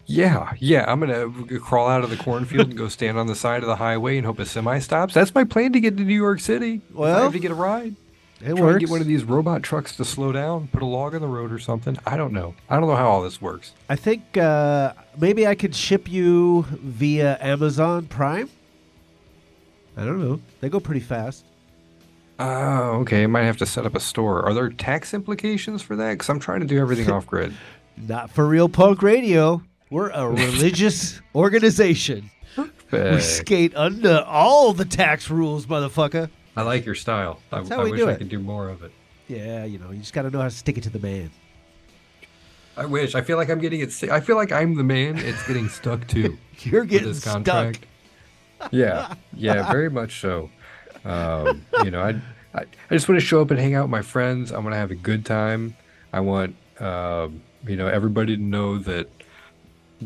[0.06, 0.84] Yeah, yeah.
[0.90, 1.30] I'm gonna
[1.60, 4.26] crawl out of the cornfield and go stand on the side of the highway and
[4.26, 5.14] hope a semi stops.
[5.14, 6.80] That's my plan to get to New York City.
[6.90, 7.94] if I Well, have to get a ride.
[8.42, 11.14] It Try and get one of these robot trucks to slow down, put a log
[11.14, 11.98] on the road or something.
[12.06, 12.54] I don't know.
[12.70, 13.72] I don't know how all this works.
[13.88, 18.48] I think uh, maybe I could ship you via Amazon Prime.
[19.96, 20.40] I don't know.
[20.60, 21.44] They go pretty fast.
[22.38, 23.24] Oh, okay.
[23.24, 24.42] I might have to set up a store.
[24.42, 26.12] Are there tax implications for that?
[26.12, 27.52] Because I'm trying to do everything off grid.
[27.98, 29.62] Not for real punk radio.
[29.90, 32.30] We're a religious organization.
[32.90, 36.30] We skate under all the tax rules, motherfucker.
[36.60, 37.40] I like your style.
[37.52, 38.18] I, That's how I we wish do I it.
[38.18, 38.92] could do more of it.
[39.28, 41.30] Yeah, you know, you just got to know how to stick it to the man.
[42.76, 43.14] I wish.
[43.14, 43.92] I feel like I'm getting it.
[43.92, 45.18] sti- I feel like I'm the man.
[45.18, 46.38] It's getting stuck too.
[46.60, 47.44] You're with getting this stuck.
[47.44, 47.86] contract.
[48.70, 50.50] Yeah, yeah, very much so.
[51.04, 52.10] Um, you know, I,
[52.54, 54.52] I I just want to show up and hang out with my friends.
[54.52, 55.76] I want to have a good time.
[56.12, 59.08] I want um, you know everybody to know that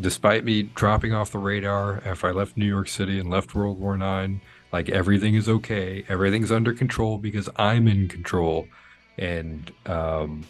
[0.00, 3.78] despite me dropping off the radar after I left New York City and left World
[3.80, 4.40] War Nine,
[4.74, 6.04] like everything is okay.
[6.08, 8.66] Everything's under control because I'm in control,
[9.16, 10.44] and um,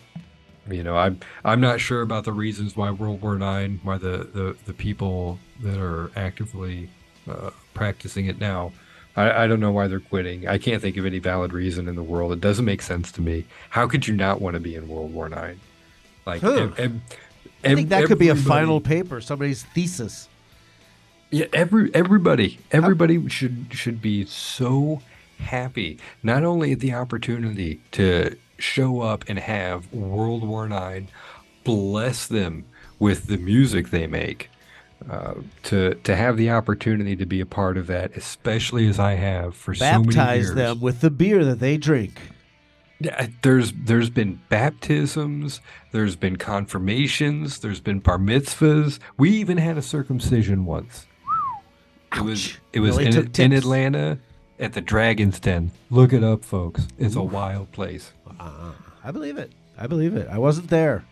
[0.70, 4.16] you know i'm i'm not sure about the reasons why world war nine why the
[4.32, 6.88] the, the people that are actively
[7.28, 8.72] uh, practicing it now
[9.14, 11.96] I, I don't know why they're quitting i can't think of any valid reason in
[11.96, 14.74] the world it doesn't make sense to me how could you not want to be
[14.74, 15.60] in world war nine
[16.24, 16.54] like Huh.
[16.54, 17.00] ev- ev-
[17.62, 20.30] I think that could be a final paper, somebody's thesis.
[21.34, 25.02] Yeah, every everybody everybody should should be so
[25.38, 31.08] happy not only at the opportunity to show up and have World War Nine
[31.64, 32.64] bless them
[33.00, 34.48] with the music they make.
[35.10, 39.14] Uh, to to have the opportunity to be a part of that, especially as I
[39.14, 40.54] have for so many Baptize years.
[40.54, 42.20] them with the beer that they drink.
[43.00, 45.60] Yeah, there's there's been baptisms,
[45.90, 48.98] there's been confirmations, there's been bar mitzvahs.
[49.18, 51.06] We even had a circumcision once.
[52.16, 53.52] It was it was Really in, in.
[53.52, 54.18] Atlanta
[54.58, 55.70] at the Dragon's Den.
[55.90, 56.86] Look it up, folks.
[56.98, 58.12] It's a wild place.
[58.40, 59.52] I believe it.
[59.78, 60.28] I believe it.
[60.30, 61.04] I wasn't there,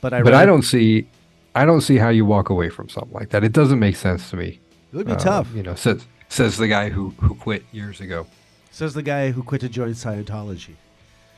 [0.00, 0.22] but I.
[0.22, 1.08] but I don't see
[1.54, 3.42] I don't see how you walk away from something like that.
[3.42, 4.60] It doesn't make sense to me.
[4.92, 5.48] It would be Uh, tough.
[5.54, 8.26] You know, says says the guy who who quit years ago.
[8.70, 10.74] Says the guy who quit to join Scientology.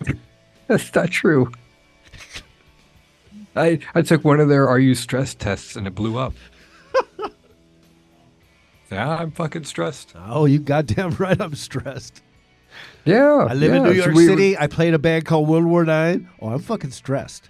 [0.67, 1.51] That's not true.
[3.57, 6.35] I I took one of their "Are you stressed?" tests and it blew up.
[8.91, 10.15] Yeah, I'm fucking stressed.
[10.17, 11.41] Oh, you goddamn right.
[11.41, 12.23] I'm stressed.
[13.05, 14.59] Yeah, I live in yeah, New so York we- City.
[14.59, 16.29] I played a band called World War Nine.
[16.41, 17.49] Oh, I'm fucking stressed.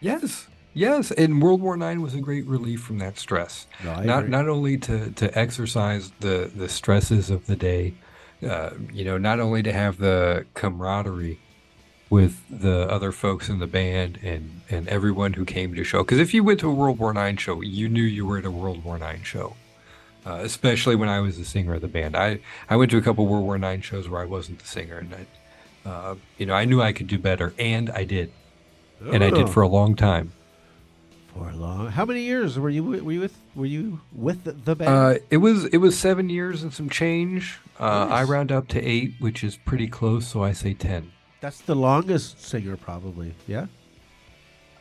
[0.00, 3.66] Yes, yes, and World War Nine was a great relief from that stress.
[3.84, 4.30] No, not agree.
[4.30, 7.94] not only to to exercise the the stresses of the day,
[8.46, 11.38] uh, you know, not only to have the camaraderie
[12.10, 16.02] with the other folks in the band and and everyone who came to show.
[16.02, 18.44] Because if you went to a World War Nine show, you knew you were at
[18.44, 19.56] a World War Nine show.
[20.24, 22.38] Uh, especially when I was the singer of the band, I
[22.70, 25.14] I went to a couple World War Nine shows where I wasn't the singer, and
[25.14, 28.30] I, uh, you know, I knew I could do better, and I did.
[29.04, 29.34] and I Oh.
[29.34, 30.30] did for a long time.
[31.34, 31.88] For a long.
[31.90, 34.90] How many years were you were you with were you with the, the band?
[34.90, 37.58] Uh, it was it was seven years and some change.
[37.80, 41.10] Uh, I round up to eight, which is pretty close, so I say ten.
[41.40, 43.34] That's the longest singer, probably.
[43.48, 43.66] Yeah.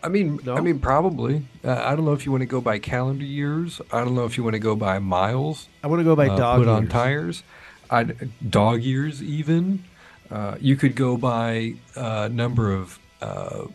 [0.04, 0.56] I mean, No?
[0.56, 1.44] I mean, probably.
[1.64, 3.80] Uh, I don't know if you want to go by calendar years.
[3.92, 5.68] I don't know if you want to go by miles.
[5.84, 7.44] I want to go by uh, dog put on tires.
[7.90, 9.84] I'd, dog years, even.
[10.32, 13.66] Uh, you could go by uh, number of uh,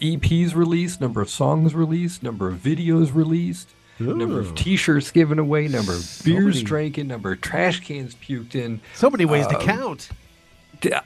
[0.00, 5.68] EPs released, number of songs released, number of videos released, number of T-shirts given away,
[5.68, 8.80] number of So beers many- drank, number of trash cans puked in.
[8.94, 10.08] So many ways to Um, count.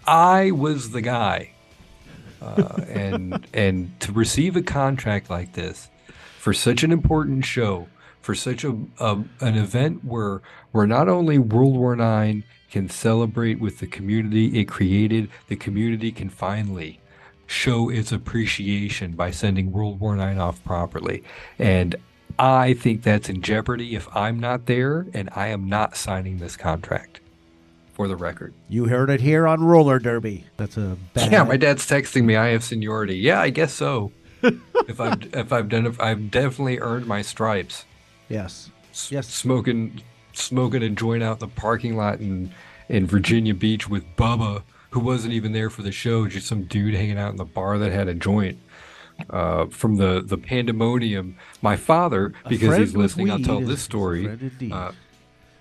[0.06, 1.52] I was the guy,
[2.40, 5.88] uh, and and to receive a contract like this
[6.38, 7.88] for such an important show,
[8.20, 10.40] for such a, a an event where
[10.72, 16.12] where not only World War Nine can celebrate with the community it created, the community
[16.12, 17.00] can finally
[17.46, 21.22] show its appreciation by sending World War Nine off properly,
[21.58, 21.96] and.
[22.40, 26.56] I think that's in jeopardy if I'm not there, and I am not signing this
[26.56, 27.18] contract.
[27.98, 28.54] For the record.
[28.68, 30.44] You heard it here on Roller Derby.
[30.56, 31.32] That's a bad.
[31.32, 32.36] Yeah, my dad's texting me.
[32.36, 33.16] I have seniority.
[33.16, 34.12] Yeah, I guess so.
[34.44, 37.84] if I've if I've done it, I've definitely earned my stripes.
[38.28, 38.70] Yes.
[38.92, 39.26] S- Yes.
[39.28, 40.00] smoking
[40.32, 42.52] smoking a joint out the parking lot in
[42.88, 46.28] in Virginia Beach with Bubba, who wasn't even there for the show.
[46.28, 48.58] Just some dude hanging out in the bar that had a joint.
[49.30, 54.38] Uh, from the the pandemonium, my father, because he's listening, I'll tell this story.
[54.70, 54.92] Uh,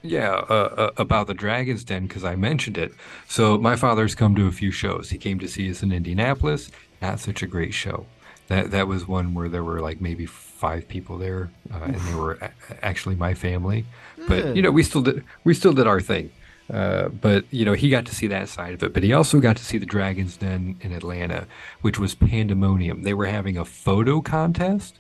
[0.08, 2.94] yeah, uh, uh, about the Dragon's Den because I mentioned it.
[3.28, 5.10] So my father's come to a few shows.
[5.10, 6.72] He came to see us in Indianapolis.
[7.02, 8.06] Not such a great show.
[8.48, 12.16] That that was one where there were like maybe five people there, uh, and they
[12.16, 12.52] were a-
[12.82, 13.86] actually my family.
[14.28, 16.32] But you know, we still did we still did our thing.
[16.74, 18.94] Uh, but you know, he got to see that side of it.
[18.94, 21.46] But he also got to see the Dragon's Den in Atlanta,
[21.82, 23.04] which was pandemonium.
[23.04, 24.98] They were having a photo contest.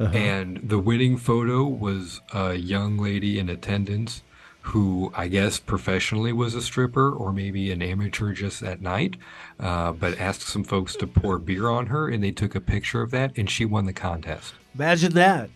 [0.00, 0.16] Uh-huh.
[0.16, 4.22] And the winning photo was a young lady in attendance
[4.62, 9.16] who I guess professionally was a stripper or maybe an amateur just that night,
[9.58, 13.02] uh, but asked some folks to pour beer on her and they took a picture
[13.02, 14.54] of that and she won the contest.
[14.74, 15.50] Imagine that.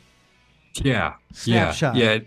[0.75, 1.15] Yeah.
[1.33, 1.97] Snapshot.
[1.97, 2.13] Yeah.
[2.13, 2.19] Yeah.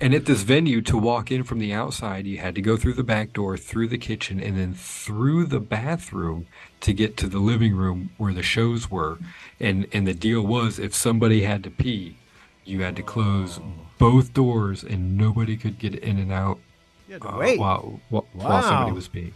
[0.00, 2.94] And at this venue, to walk in from the outside, you had to go through
[2.94, 6.46] the back door, through the kitchen, and then through the bathroom
[6.80, 9.18] to get to the living room where the shows were.
[9.58, 12.16] And and the deal was, if somebody had to pee,
[12.64, 13.60] you had to close
[13.98, 16.58] both doors, and nobody could get in and out
[17.12, 17.58] uh, wait.
[17.58, 19.32] while while, while somebody was peeing.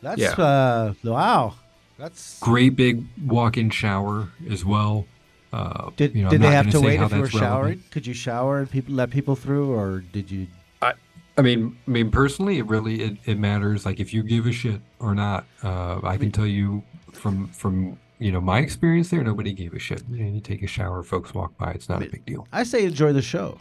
[0.00, 0.30] That's yeah.
[0.32, 1.54] uh wow.
[1.98, 5.06] That's Great big walk-in shower as well.
[5.54, 7.52] Uh, did you know, did they have gonna wait how if you were that's relevant.
[7.52, 7.84] showering?
[7.90, 10.48] Could you shower and people let people through or did you
[11.36, 13.84] I mean, I mean, personally, it really it, it matters.
[13.84, 15.46] Like if you give a shit or not.
[15.62, 16.82] Uh, I can tell you
[17.12, 20.02] from from you know my experience there, nobody gave a shit.
[20.10, 21.72] You, know, you take a shower, folks walk by.
[21.72, 22.46] It's not a big deal.
[22.52, 23.60] I say enjoy the show.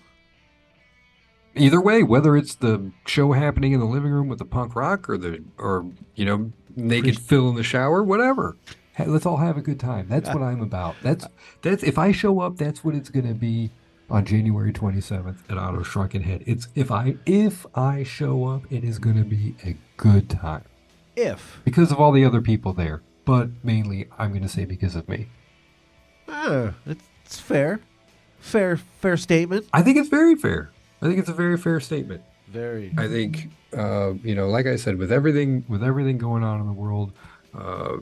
[1.56, 5.10] Either way, whether it's the show happening in the living room with the punk rock
[5.10, 5.86] or the or
[6.16, 8.56] you know naked fill in the shower, whatever.
[8.94, 10.08] Hey, let's all have a good time.
[10.08, 10.96] That's what I'm about.
[11.02, 11.26] That's
[11.62, 13.72] that's if I show up, that's what it's gonna be
[14.10, 16.44] on January 27th at Otto Shrunken Head.
[16.46, 20.64] It's if I if I show up, it is gonna be a good time
[21.16, 23.02] If because of all the other people there.
[23.26, 25.28] But mainly, I'm gonna say because of me.
[26.86, 27.80] it's, it's fair.
[28.40, 29.66] Fair fair statement.
[29.74, 30.70] I think it's very fair.
[31.02, 32.22] I think it's a very fair statement.
[32.48, 36.60] Very I think uh, you know, like I said, with everything with everything going on
[36.60, 37.12] in the world,
[37.58, 37.98] uh,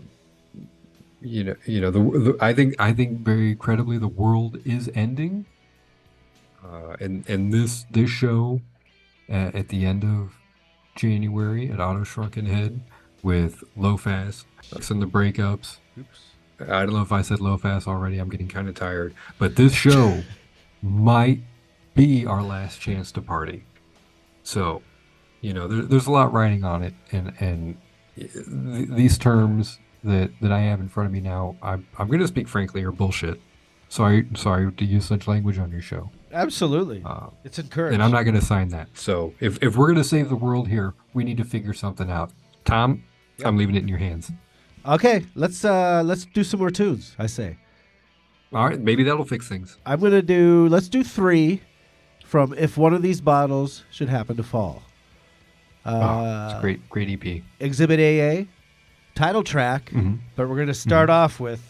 [1.21, 4.89] you know, you know, the, the I think I think very credibly the world is
[4.95, 5.45] ending,
[6.63, 8.61] uh, and and this this show
[9.29, 10.37] at, at the end of
[10.95, 12.81] January at Otto Shrunken Head
[13.23, 14.45] with Low Fast
[14.89, 15.77] and the breakups.
[15.97, 16.19] Oops.
[16.59, 18.19] I don't know if I said low fast already.
[18.19, 20.21] I'm getting kind of tired, but this show
[20.81, 21.39] might
[21.95, 23.65] be our last chance to party.
[24.43, 24.81] So,
[25.41, 27.77] you know, there, there's a lot writing on it, and and
[28.15, 32.19] th- these terms that that I have in front of me now, I'm I'm going
[32.19, 33.39] to speak frankly are bullshit.
[33.89, 37.01] Sorry, sorry to use such language on your show, absolutely.
[37.05, 37.93] uh, it's encouraged.
[37.93, 38.87] and I'm not going to sign that.
[38.93, 42.09] So, if if we're going to save the world here, we need to figure something
[42.09, 42.31] out.
[42.63, 43.03] Tom,
[43.43, 44.31] I'm leaving it in your hands.
[44.85, 47.15] Okay, let's uh let's do some more tunes.
[47.19, 47.57] I say
[48.53, 49.77] All right, maybe that'll fix things.
[49.85, 50.67] I'm gonna do.
[50.69, 51.61] Let's do three
[52.25, 54.83] from if one of these bottles should happen to fall.
[55.83, 57.43] Uh, it's a great, great EP.
[57.59, 58.45] Exhibit AA,
[59.15, 60.19] title track, Mhm.
[60.35, 61.61] but we're gonna start off with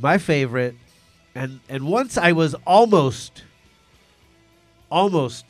[0.00, 0.76] my favorite,
[1.34, 3.44] and and once I was almost,
[4.90, 5.44] almost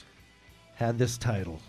[0.77, 1.61] had this title.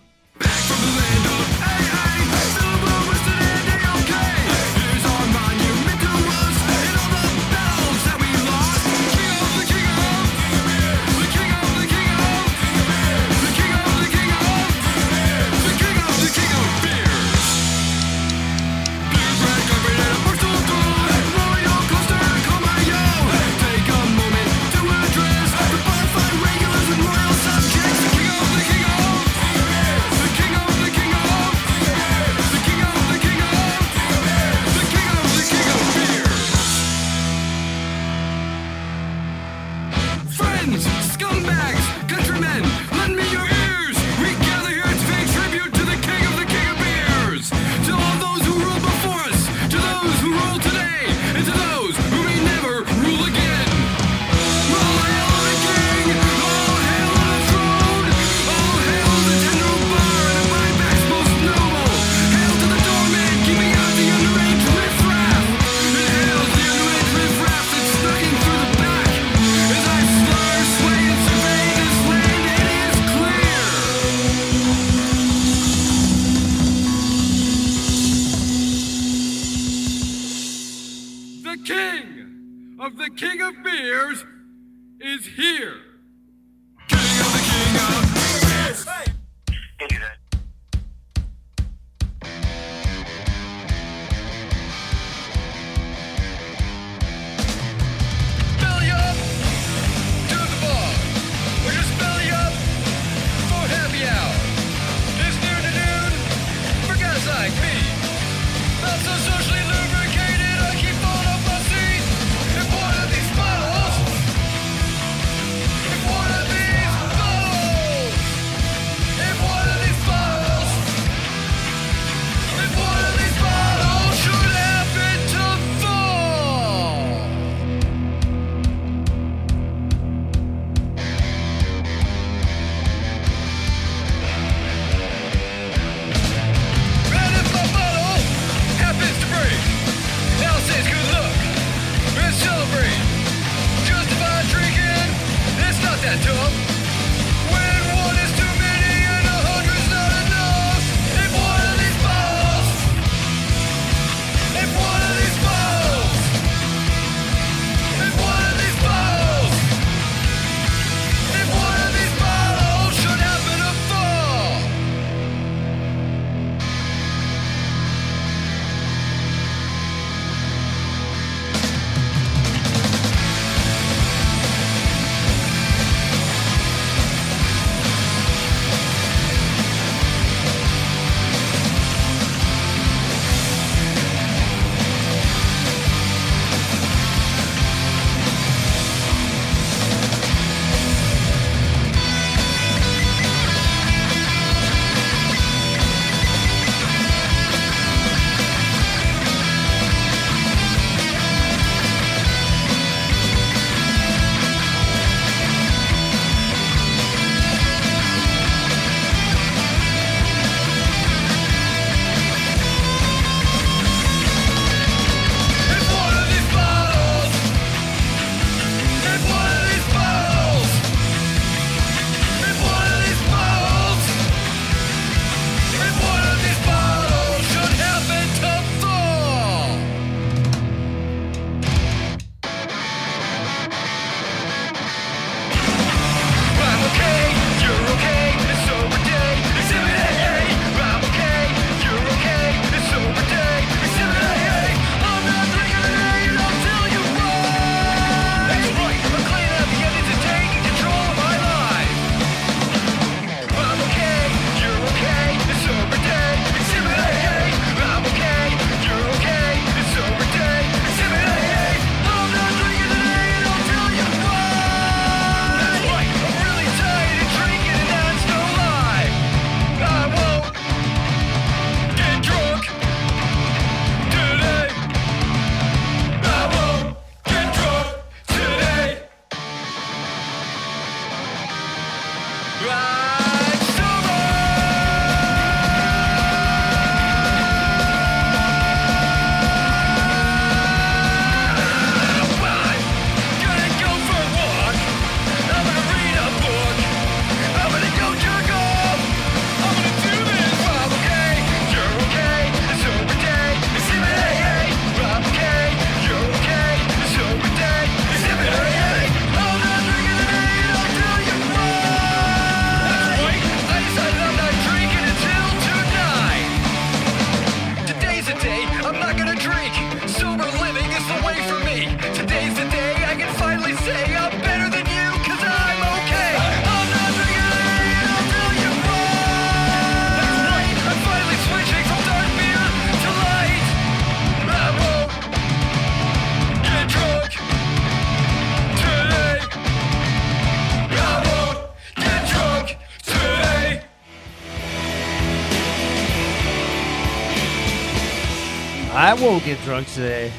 [349.55, 350.31] Get drunk today.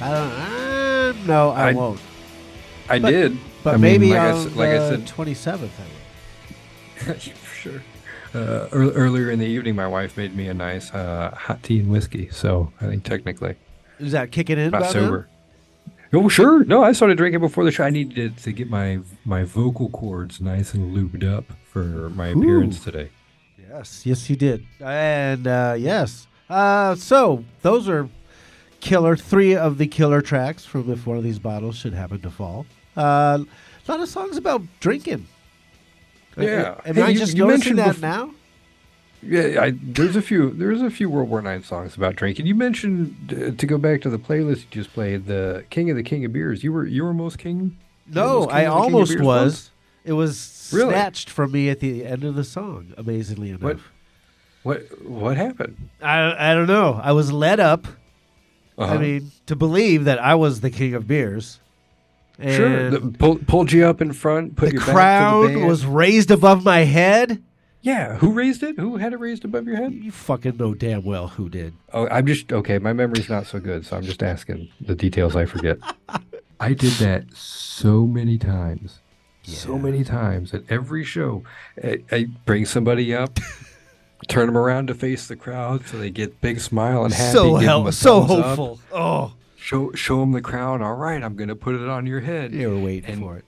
[0.00, 0.30] I don't.
[0.32, 2.00] Uh, no, I, I- won't.
[2.88, 3.38] I But- did.
[3.62, 5.72] But I mean, maybe like I, on s- like I the said, twenty seventh.
[7.54, 7.82] sure.
[8.34, 11.80] Uh, ear- earlier in the evening, my wife made me a nice uh, hot tea
[11.80, 12.28] and whiskey.
[12.30, 13.54] So I think technically
[13.98, 14.70] Is that kicking in?
[14.70, 15.00] not about now?
[15.00, 15.28] sober.
[16.12, 16.84] Oh sure, no.
[16.84, 17.84] I started drinking before the show.
[17.84, 22.84] I needed to get my my vocal cords nice and lubed up for my appearance
[22.84, 23.08] today.
[23.58, 24.66] Yes, yes, you did.
[24.80, 28.08] And uh, yes, uh, so those are
[28.84, 29.16] killer.
[29.16, 32.66] Three of the killer tracks from "If One of These Bottles Should Happen to Fall."
[32.96, 33.38] Uh,
[33.86, 35.26] a lot of songs about drinking.
[36.36, 36.80] Yeah.
[36.86, 38.34] Am Hey, I you- just you noticing mentioned that bef- now?
[39.26, 40.50] Yeah, I, there's a few.
[40.50, 42.44] There's a few World War Nine songs about drinking.
[42.46, 45.96] You mentioned uh, to go back to the playlist you just played, the King of
[45.96, 46.62] the King of Beers.
[46.62, 47.76] You were you were most king.
[48.06, 49.24] No, most King I of the King of almost was.
[49.24, 49.70] once?
[50.04, 50.90] It was Really?
[50.92, 52.92] snatched from me at the end of the song.
[52.98, 53.78] Amazingly enough, What?
[54.62, 55.88] What what happened?
[56.02, 57.00] I I don't know.
[57.02, 57.86] I was led up.
[58.78, 58.98] I Uh-huh.
[58.98, 61.60] mean, to believe that I was the king of beers.
[62.42, 62.90] Sure.
[62.90, 64.56] The, pulled pulled you up in front.
[64.56, 67.40] Put the your back to crown the was raised above my head.
[67.82, 68.16] Yeah.
[68.16, 68.76] Who raised it?
[68.78, 69.92] Who had it raised above your head?
[69.92, 71.74] You fucking know damn well who did.
[71.92, 72.78] Oh, I'm just okay.
[72.78, 75.78] My memory's not so good, so I'm just asking the details I forget.
[76.60, 78.98] I did that so many times,
[79.42, 81.44] so many times at every show.
[81.82, 83.38] I, I bring somebody up,
[84.28, 87.32] turn them around to face the crowd, so they get big smile and happy.
[87.32, 88.80] so hell, so thumbs up, hopeful.
[88.92, 90.82] Oh, Show show them the crown.
[90.82, 92.52] All right, I'm gonna put it on your head.
[92.52, 93.44] you were waiting And- for it.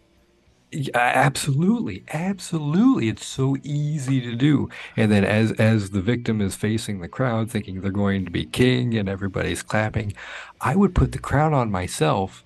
[0.73, 3.09] Yeah, absolutely, absolutely.
[3.09, 4.69] It's so easy to do.
[4.97, 8.45] And then as as the victim is facing the crowd, thinking they're going to be
[8.47, 10.13] king, and everybody's clapping,
[10.61, 12.43] I would put the crown on myself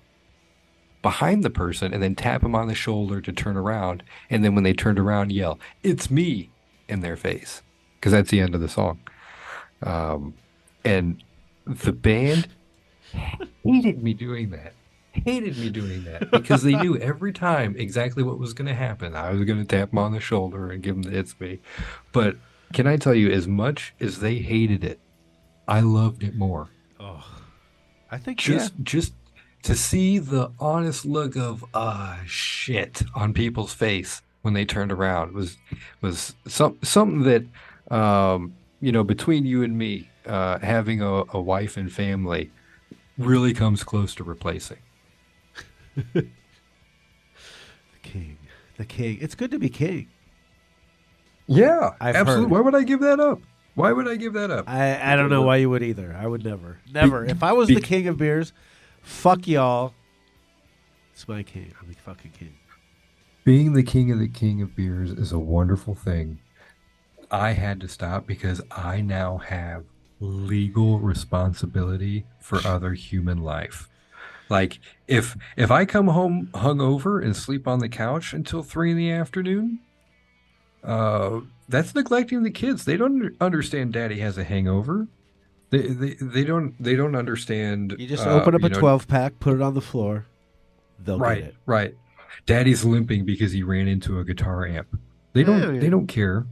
[1.01, 4.03] behind the person, and then tap them on the shoulder to turn around.
[4.29, 6.51] And then when they turned around, yell, "It's me!"
[6.87, 7.61] in their face,
[8.01, 8.99] because that's the end of the song.
[9.83, 10.33] Um,
[10.83, 11.23] and
[11.65, 12.47] the band
[13.63, 14.73] hated me doing that
[15.13, 19.15] hated me doing that because they knew every time exactly what was going to happen.
[19.15, 21.59] I was going to tap them on the shoulder and give them the it's me.
[22.11, 22.37] But
[22.73, 24.99] can I tell you, as much as they hated it,
[25.67, 26.69] I loved it more.
[26.99, 27.25] Oh,
[28.09, 29.13] I think Just, just
[29.63, 35.33] to see the honest look of ah shit on people's face when they turned around
[35.33, 35.57] was
[36.01, 37.45] was some something that
[37.91, 42.49] um, you know between you and me uh, having a, a wife and family
[43.17, 44.79] really comes close to replacing.
[46.13, 46.29] the
[48.01, 48.37] king,
[48.77, 49.17] the king.
[49.21, 50.07] It's good to be king.
[51.47, 52.43] Yeah, I've absolutely.
[52.45, 52.51] heard.
[52.51, 53.39] Why would I give that up?
[53.75, 54.69] Why would I give that up?
[54.69, 56.15] I I don't know why you would either.
[56.17, 57.25] I would never, never.
[57.25, 58.53] if I was the king of beers,
[59.01, 59.93] fuck y'all.
[61.13, 61.73] It's my king.
[61.79, 62.55] I'm the fucking king.
[63.43, 66.39] Being the king of the king of beers is a wonderful thing.
[67.31, 69.85] I had to stop because I now have
[70.19, 73.87] legal responsibility for other human life.
[74.49, 78.97] Like if if I come home hungover and sleep on the couch until three in
[78.97, 79.79] the afternoon,
[80.83, 82.83] uh, that's neglecting the kids.
[82.83, 85.07] They don't understand daddy has a hangover.
[85.69, 87.95] They, they, they don't they don't understand.
[87.97, 90.25] You just uh, open up a know, 12 pack, put it on the floor.
[90.99, 91.55] They'll right get it.
[91.65, 91.95] right
[92.45, 94.99] daddy's limping because he ran into a guitar amp
[95.33, 95.79] they don't Yeah, yeah.
[95.79, 96.45] they don't care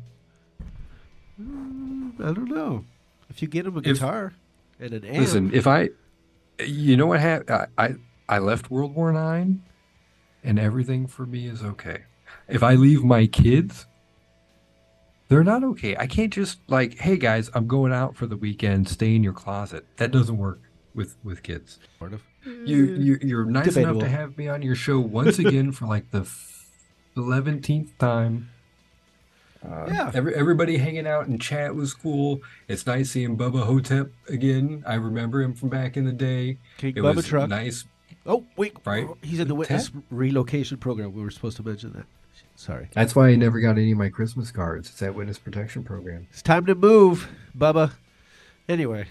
[2.22, 2.86] I don't know.
[3.30, 4.34] If you get him a If- guitar
[4.80, 5.89] and an amp, listen if i
[6.65, 7.95] you know what happened I, I
[8.30, 9.61] i left world war nine
[10.43, 12.03] and everything for me is okay.
[12.47, 13.86] If i leave my kids
[15.28, 15.95] they're not okay.
[15.95, 18.88] I can't just like hey guys i'm going out for the weekend.
[18.89, 19.86] Stay in your closet.
[19.97, 20.61] That doesn't work
[20.95, 21.80] with with kids.
[21.99, 22.24] Sort of.
[22.45, 26.09] you, you you're nice enough to have me on your show once again for like
[26.11, 26.28] the
[27.15, 28.49] eleventh time.
[29.66, 30.12] Uh, Yeah.
[30.14, 32.41] Every, everybody hanging out and chat was cool.
[32.68, 34.84] It's nice seeing Bubba Ho-Tep again.
[34.88, 36.57] I remember him from back in the day.
[36.78, 37.49] King it Bubba was Truck.
[37.49, 37.86] nice.
[38.26, 38.76] Oh, wait.
[38.86, 39.07] Right.
[39.22, 41.14] He's in the witness relocation program.
[41.14, 42.05] We were supposed to mention that.
[42.55, 42.89] Sorry.
[42.93, 44.89] That's why I never got any of my Christmas cards.
[44.89, 46.28] It's that witness protection program.
[46.30, 47.91] It's time to move, Bubba.
[48.68, 49.07] Anyway,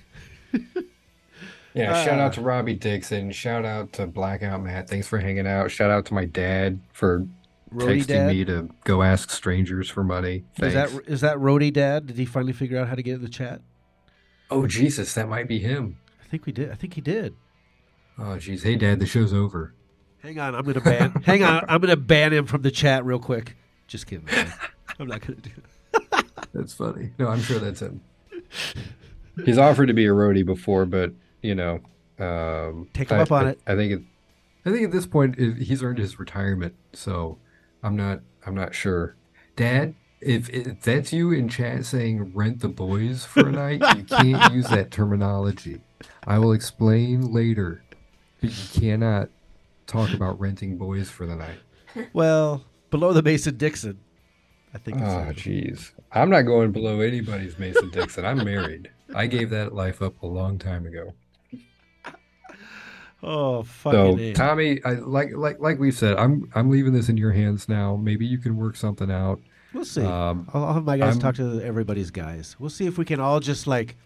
[1.74, 1.94] Yeah, Ah.
[2.04, 3.32] shout out to Robbie Dixon.
[3.32, 4.88] Shout out to Blackout Matt.
[4.88, 5.70] Thanks for hanging out.
[5.70, 7.26] Shout out to my dad for
[7.72, 8.26] Roadie texting Dad.
[8.28, 10.44] me to go ask strangers for money.
[10.60, 12.06] Is that is that Roadie Dad?
[12.06, 13.60] Did he finally figure out how to get in the chat?
[14.50, 15.98] Oh Jesus, that might be him.
[16.22, 16.70] I think we did.
[16.70, 17.34] I think he did.
[18.18, 19.74] Oh jeez, hey Dad, the show's over.
[20.22, 21.10] Hang on, I'm gonna ban.
[21.24, 23.56] hang on, I'm gonna ban him from the chat real quick.
[23.86, 24.24] Just kidding.
[24.26, 24.52] man.
[24.98, 25.50] I'm not gonna do
[25.92, 26.24] that.
[26.54, 27.12] That's funny.
[27.18, 28.00] No, I'm sure that's him.
[29.44, 31.12] He's offered to be a roadie before, but
[31.42, 31.80] you know,
[32.18, 33.60] um, Take him I- up on I- it.
[33.66, 34.00] I think it,
[34.66, 37.38] I think at this point it, he's earned his retirement, so
[37.82, 39.16] I'm not I'm not sure.
[39.56, 44.04] Dad, if, if that's you in chat saying rent the boys for a night, you
[44.04, 45.80] can't use that terminology.
[46.26, 47.82] I will explain later.
[48.40, 49.30] But you cannot
[49.86, 51.58] talk about renting boys for the night.
[52.12, 53.98] Well, below the Mason Dixon,
[54.72, 54.98] I think.
[54.98, 55.90] Oh, jeez.
[56.12, 58.24] I'm not going below anybody's Mason Dixon.
[58.24, 58.90] I'm married.
[59.14, 61.14] I gave that life up a long time ago.
[63.22, 64.32] Oh, fucking So A.
[64.32, 67.96] Tommy, I, like like like we said, I'm I'm leaving this in your hands now.
[67.96, 69.40] Maybe you can work something out.
[69.74, 70.02] We'll see.
[70.02, 72.56] Um, I'll, I'll have my guys I'm- talk to everybody's guys.
[72.58, 73.96] We'll see if we can all just like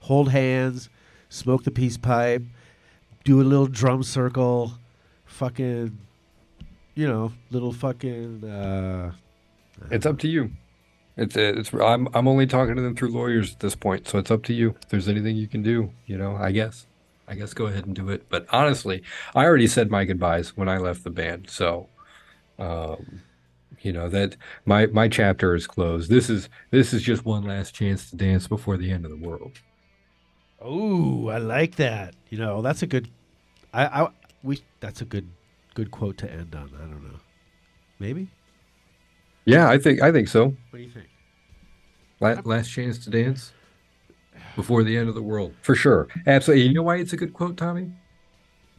[0.00, 0.88] hold hands,
[1.28, 2.42] smoke the peace pipe,
[3.24, 4.72] do a little drum circle,
[5.26, 5.98] fucking,
[6.94, 8.44] you know, little fucking.
[8.44, 9.12] uh
[9.90, 10.52] It's up to you.
[11.16, 14.30] It's it's I'm I'm only talking to them through lawyers at this point, so it's
[14.30, 14.74] up to you.
[14.82, 16.86] If there's anything you can do, you know, I guess.
[17.30, 18.28] I guess go ahead and do it.
[18.28, 19.02] But honestly,
[19.36, 21.88] I already said my goodbyes when I left the band, so
[22.58, 23.22] um
[23.80, 24.36] you know that
[24.66, 26.10] my my chapter is closed.
[26.10, 29.28] This is this is just one last chance to dance before the end of the
[29.28, 29.52] world.
[30.60, 32.14] Oh, I like that.
[32.28, 33.08] You know, that's a good.
[33.72, 34.08] I, I
[34.42, 35.28] we that's a good
[35.74, 36.70] good quote to end on.
[36.76, 37.20] I don't know.
[38.00, 38.28] Maybe.
[39.44, 40.46] Yeah, I think I think so.
[40.46, 41.06] What do you think?
[42.20, 43.52] La- last chance to dance
[44.56, 46.08] before the end of the world, for sure.
[46.26, 46.66] Absolutely.
[46.66, 47.90] You know why it's a good quote, Tommy?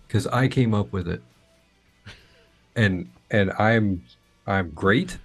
[0.07, 1.21] Because I came up with it,
[2.75, 4.03] and and I'm
[4.47, 5.17] I'm great.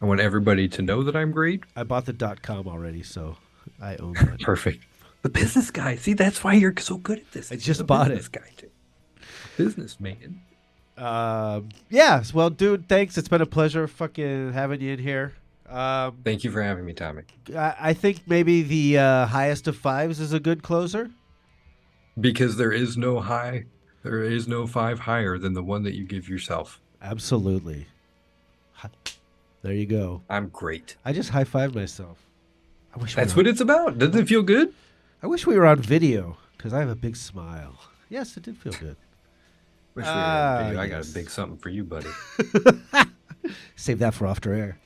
[0.00, 1.62] I want everybody to know that I'm great.
[1.76, 3.36] I bought the dot com already, so
[3.80, 4.40] I own it.
[4.42, 4.84] Perfect.
[5.22, 5.96] The business guy.
[5.96, 7.52] See, that's why you're so good at this.
[7.52, 8.14] I just The bought it.
[8.16, 8.70] business Guy too.
[9.56, 10.40] Businessman.
[10.96, 11.60] Uh,
[11.90, 12.22] yeah.
[12.34, 13.16] Well, dude, thanks.
[13.16, 15.34] It's been a pleasure fucking having you in here.
[15.68, 17.22] Um, Thank you for having me, Tommy.
[17.56, 21.10] I, I think maybe the uh, highest of fives is a good closer.
[22.20, 23.64] Because there is no high,
[24.02, 26.80] there is no five higher than the one that you give yourself.
[27.00, 27.86] Absolutely.
[29.62, 30.22] There you go.
[30.28, 30.96] I'm great.
[31.04, 32.18] I just high fived myself.
[32.94, 33.98] I wish That's we were, what it's about.
[33.98, 34.74] Doesn't it feel good?
[35.22, 37.78] I wish we were on video because I have a big smile.
[38.10, 38.96] Yes, it did feel good.
[39.94, 40.80] Wish we Ah, a video.
[40.80, 42.08] I got a big something for you, buddy.
[43.76, 44.78] Save that for after air.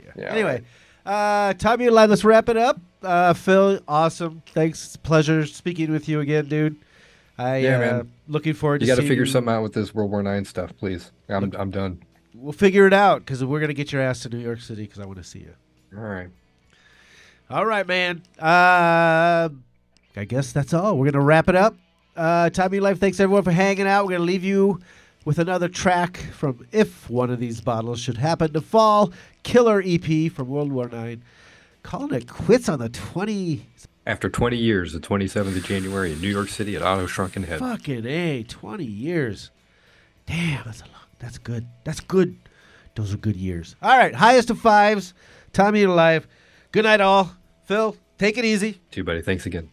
[0.00, 0.14] Air.
[0.16, 0.62] Yeah, anyway,
[1.04, 2.80] uh, Tommy and let's wrap it up.
[3.02, 4.42] Uh, Phil, awesome.
[4.54, 4.84] Thanks.
[4.86, 6.76] It's a pleasure speaking with you again, dude.
[7.38, 8.12] I Yeah, uh, man.
[8.28, 9.30] looking forward to You got to figure you.
[9.30, 11.10] something out with this World War Nine stuff, please.
[11.28, 12.00] I'm I'm done.
[12.34, 15.00] We'll figure it out because we're gonna get your ass to New York City because
[15.00, 15.54] I want to see you.
[15.96, 16.28] All right.
[17.50, 18.22] All right, man.
[18.38, 19.48] Uh,
[20.16, 20.96] I guess that's all.
[20.98, 21.76] We're gonna wrap it up.
[22.16, 24.04] Uh, Tommy Life, thanks everyone for hanging out.
[24.06, 24.80] We're gonna leave you
[25.24, 29.12] with another track from "If One of These Bottles Should Happen to Fall,"
[29.42, 31.22] Killer EP from World War Nine.
[31.82, 33.66] Calling it quits on the twenty
[34.06, 37.58] After 20 years, the 27th of January in New York City at Otto Shrunken Head.
[37.60, 39.50] fucking a twenty years.
[40.26, 40.94] Damn, that's a long.
[41.18, 41.66] That's good.
[41.84, 42.36] That's good.
[42.94, 43.74] Those are good years.
[43.82, 45.14] All right, highest of fives.
[45.52, 46.26] Tommy Alive.
[46.72, 47.32] Good night, all.
[47.64, 48.80] Phil, take it easy.
[48.90, 49.22] Too, buddy.
[49.22, 49.70] Thanks again.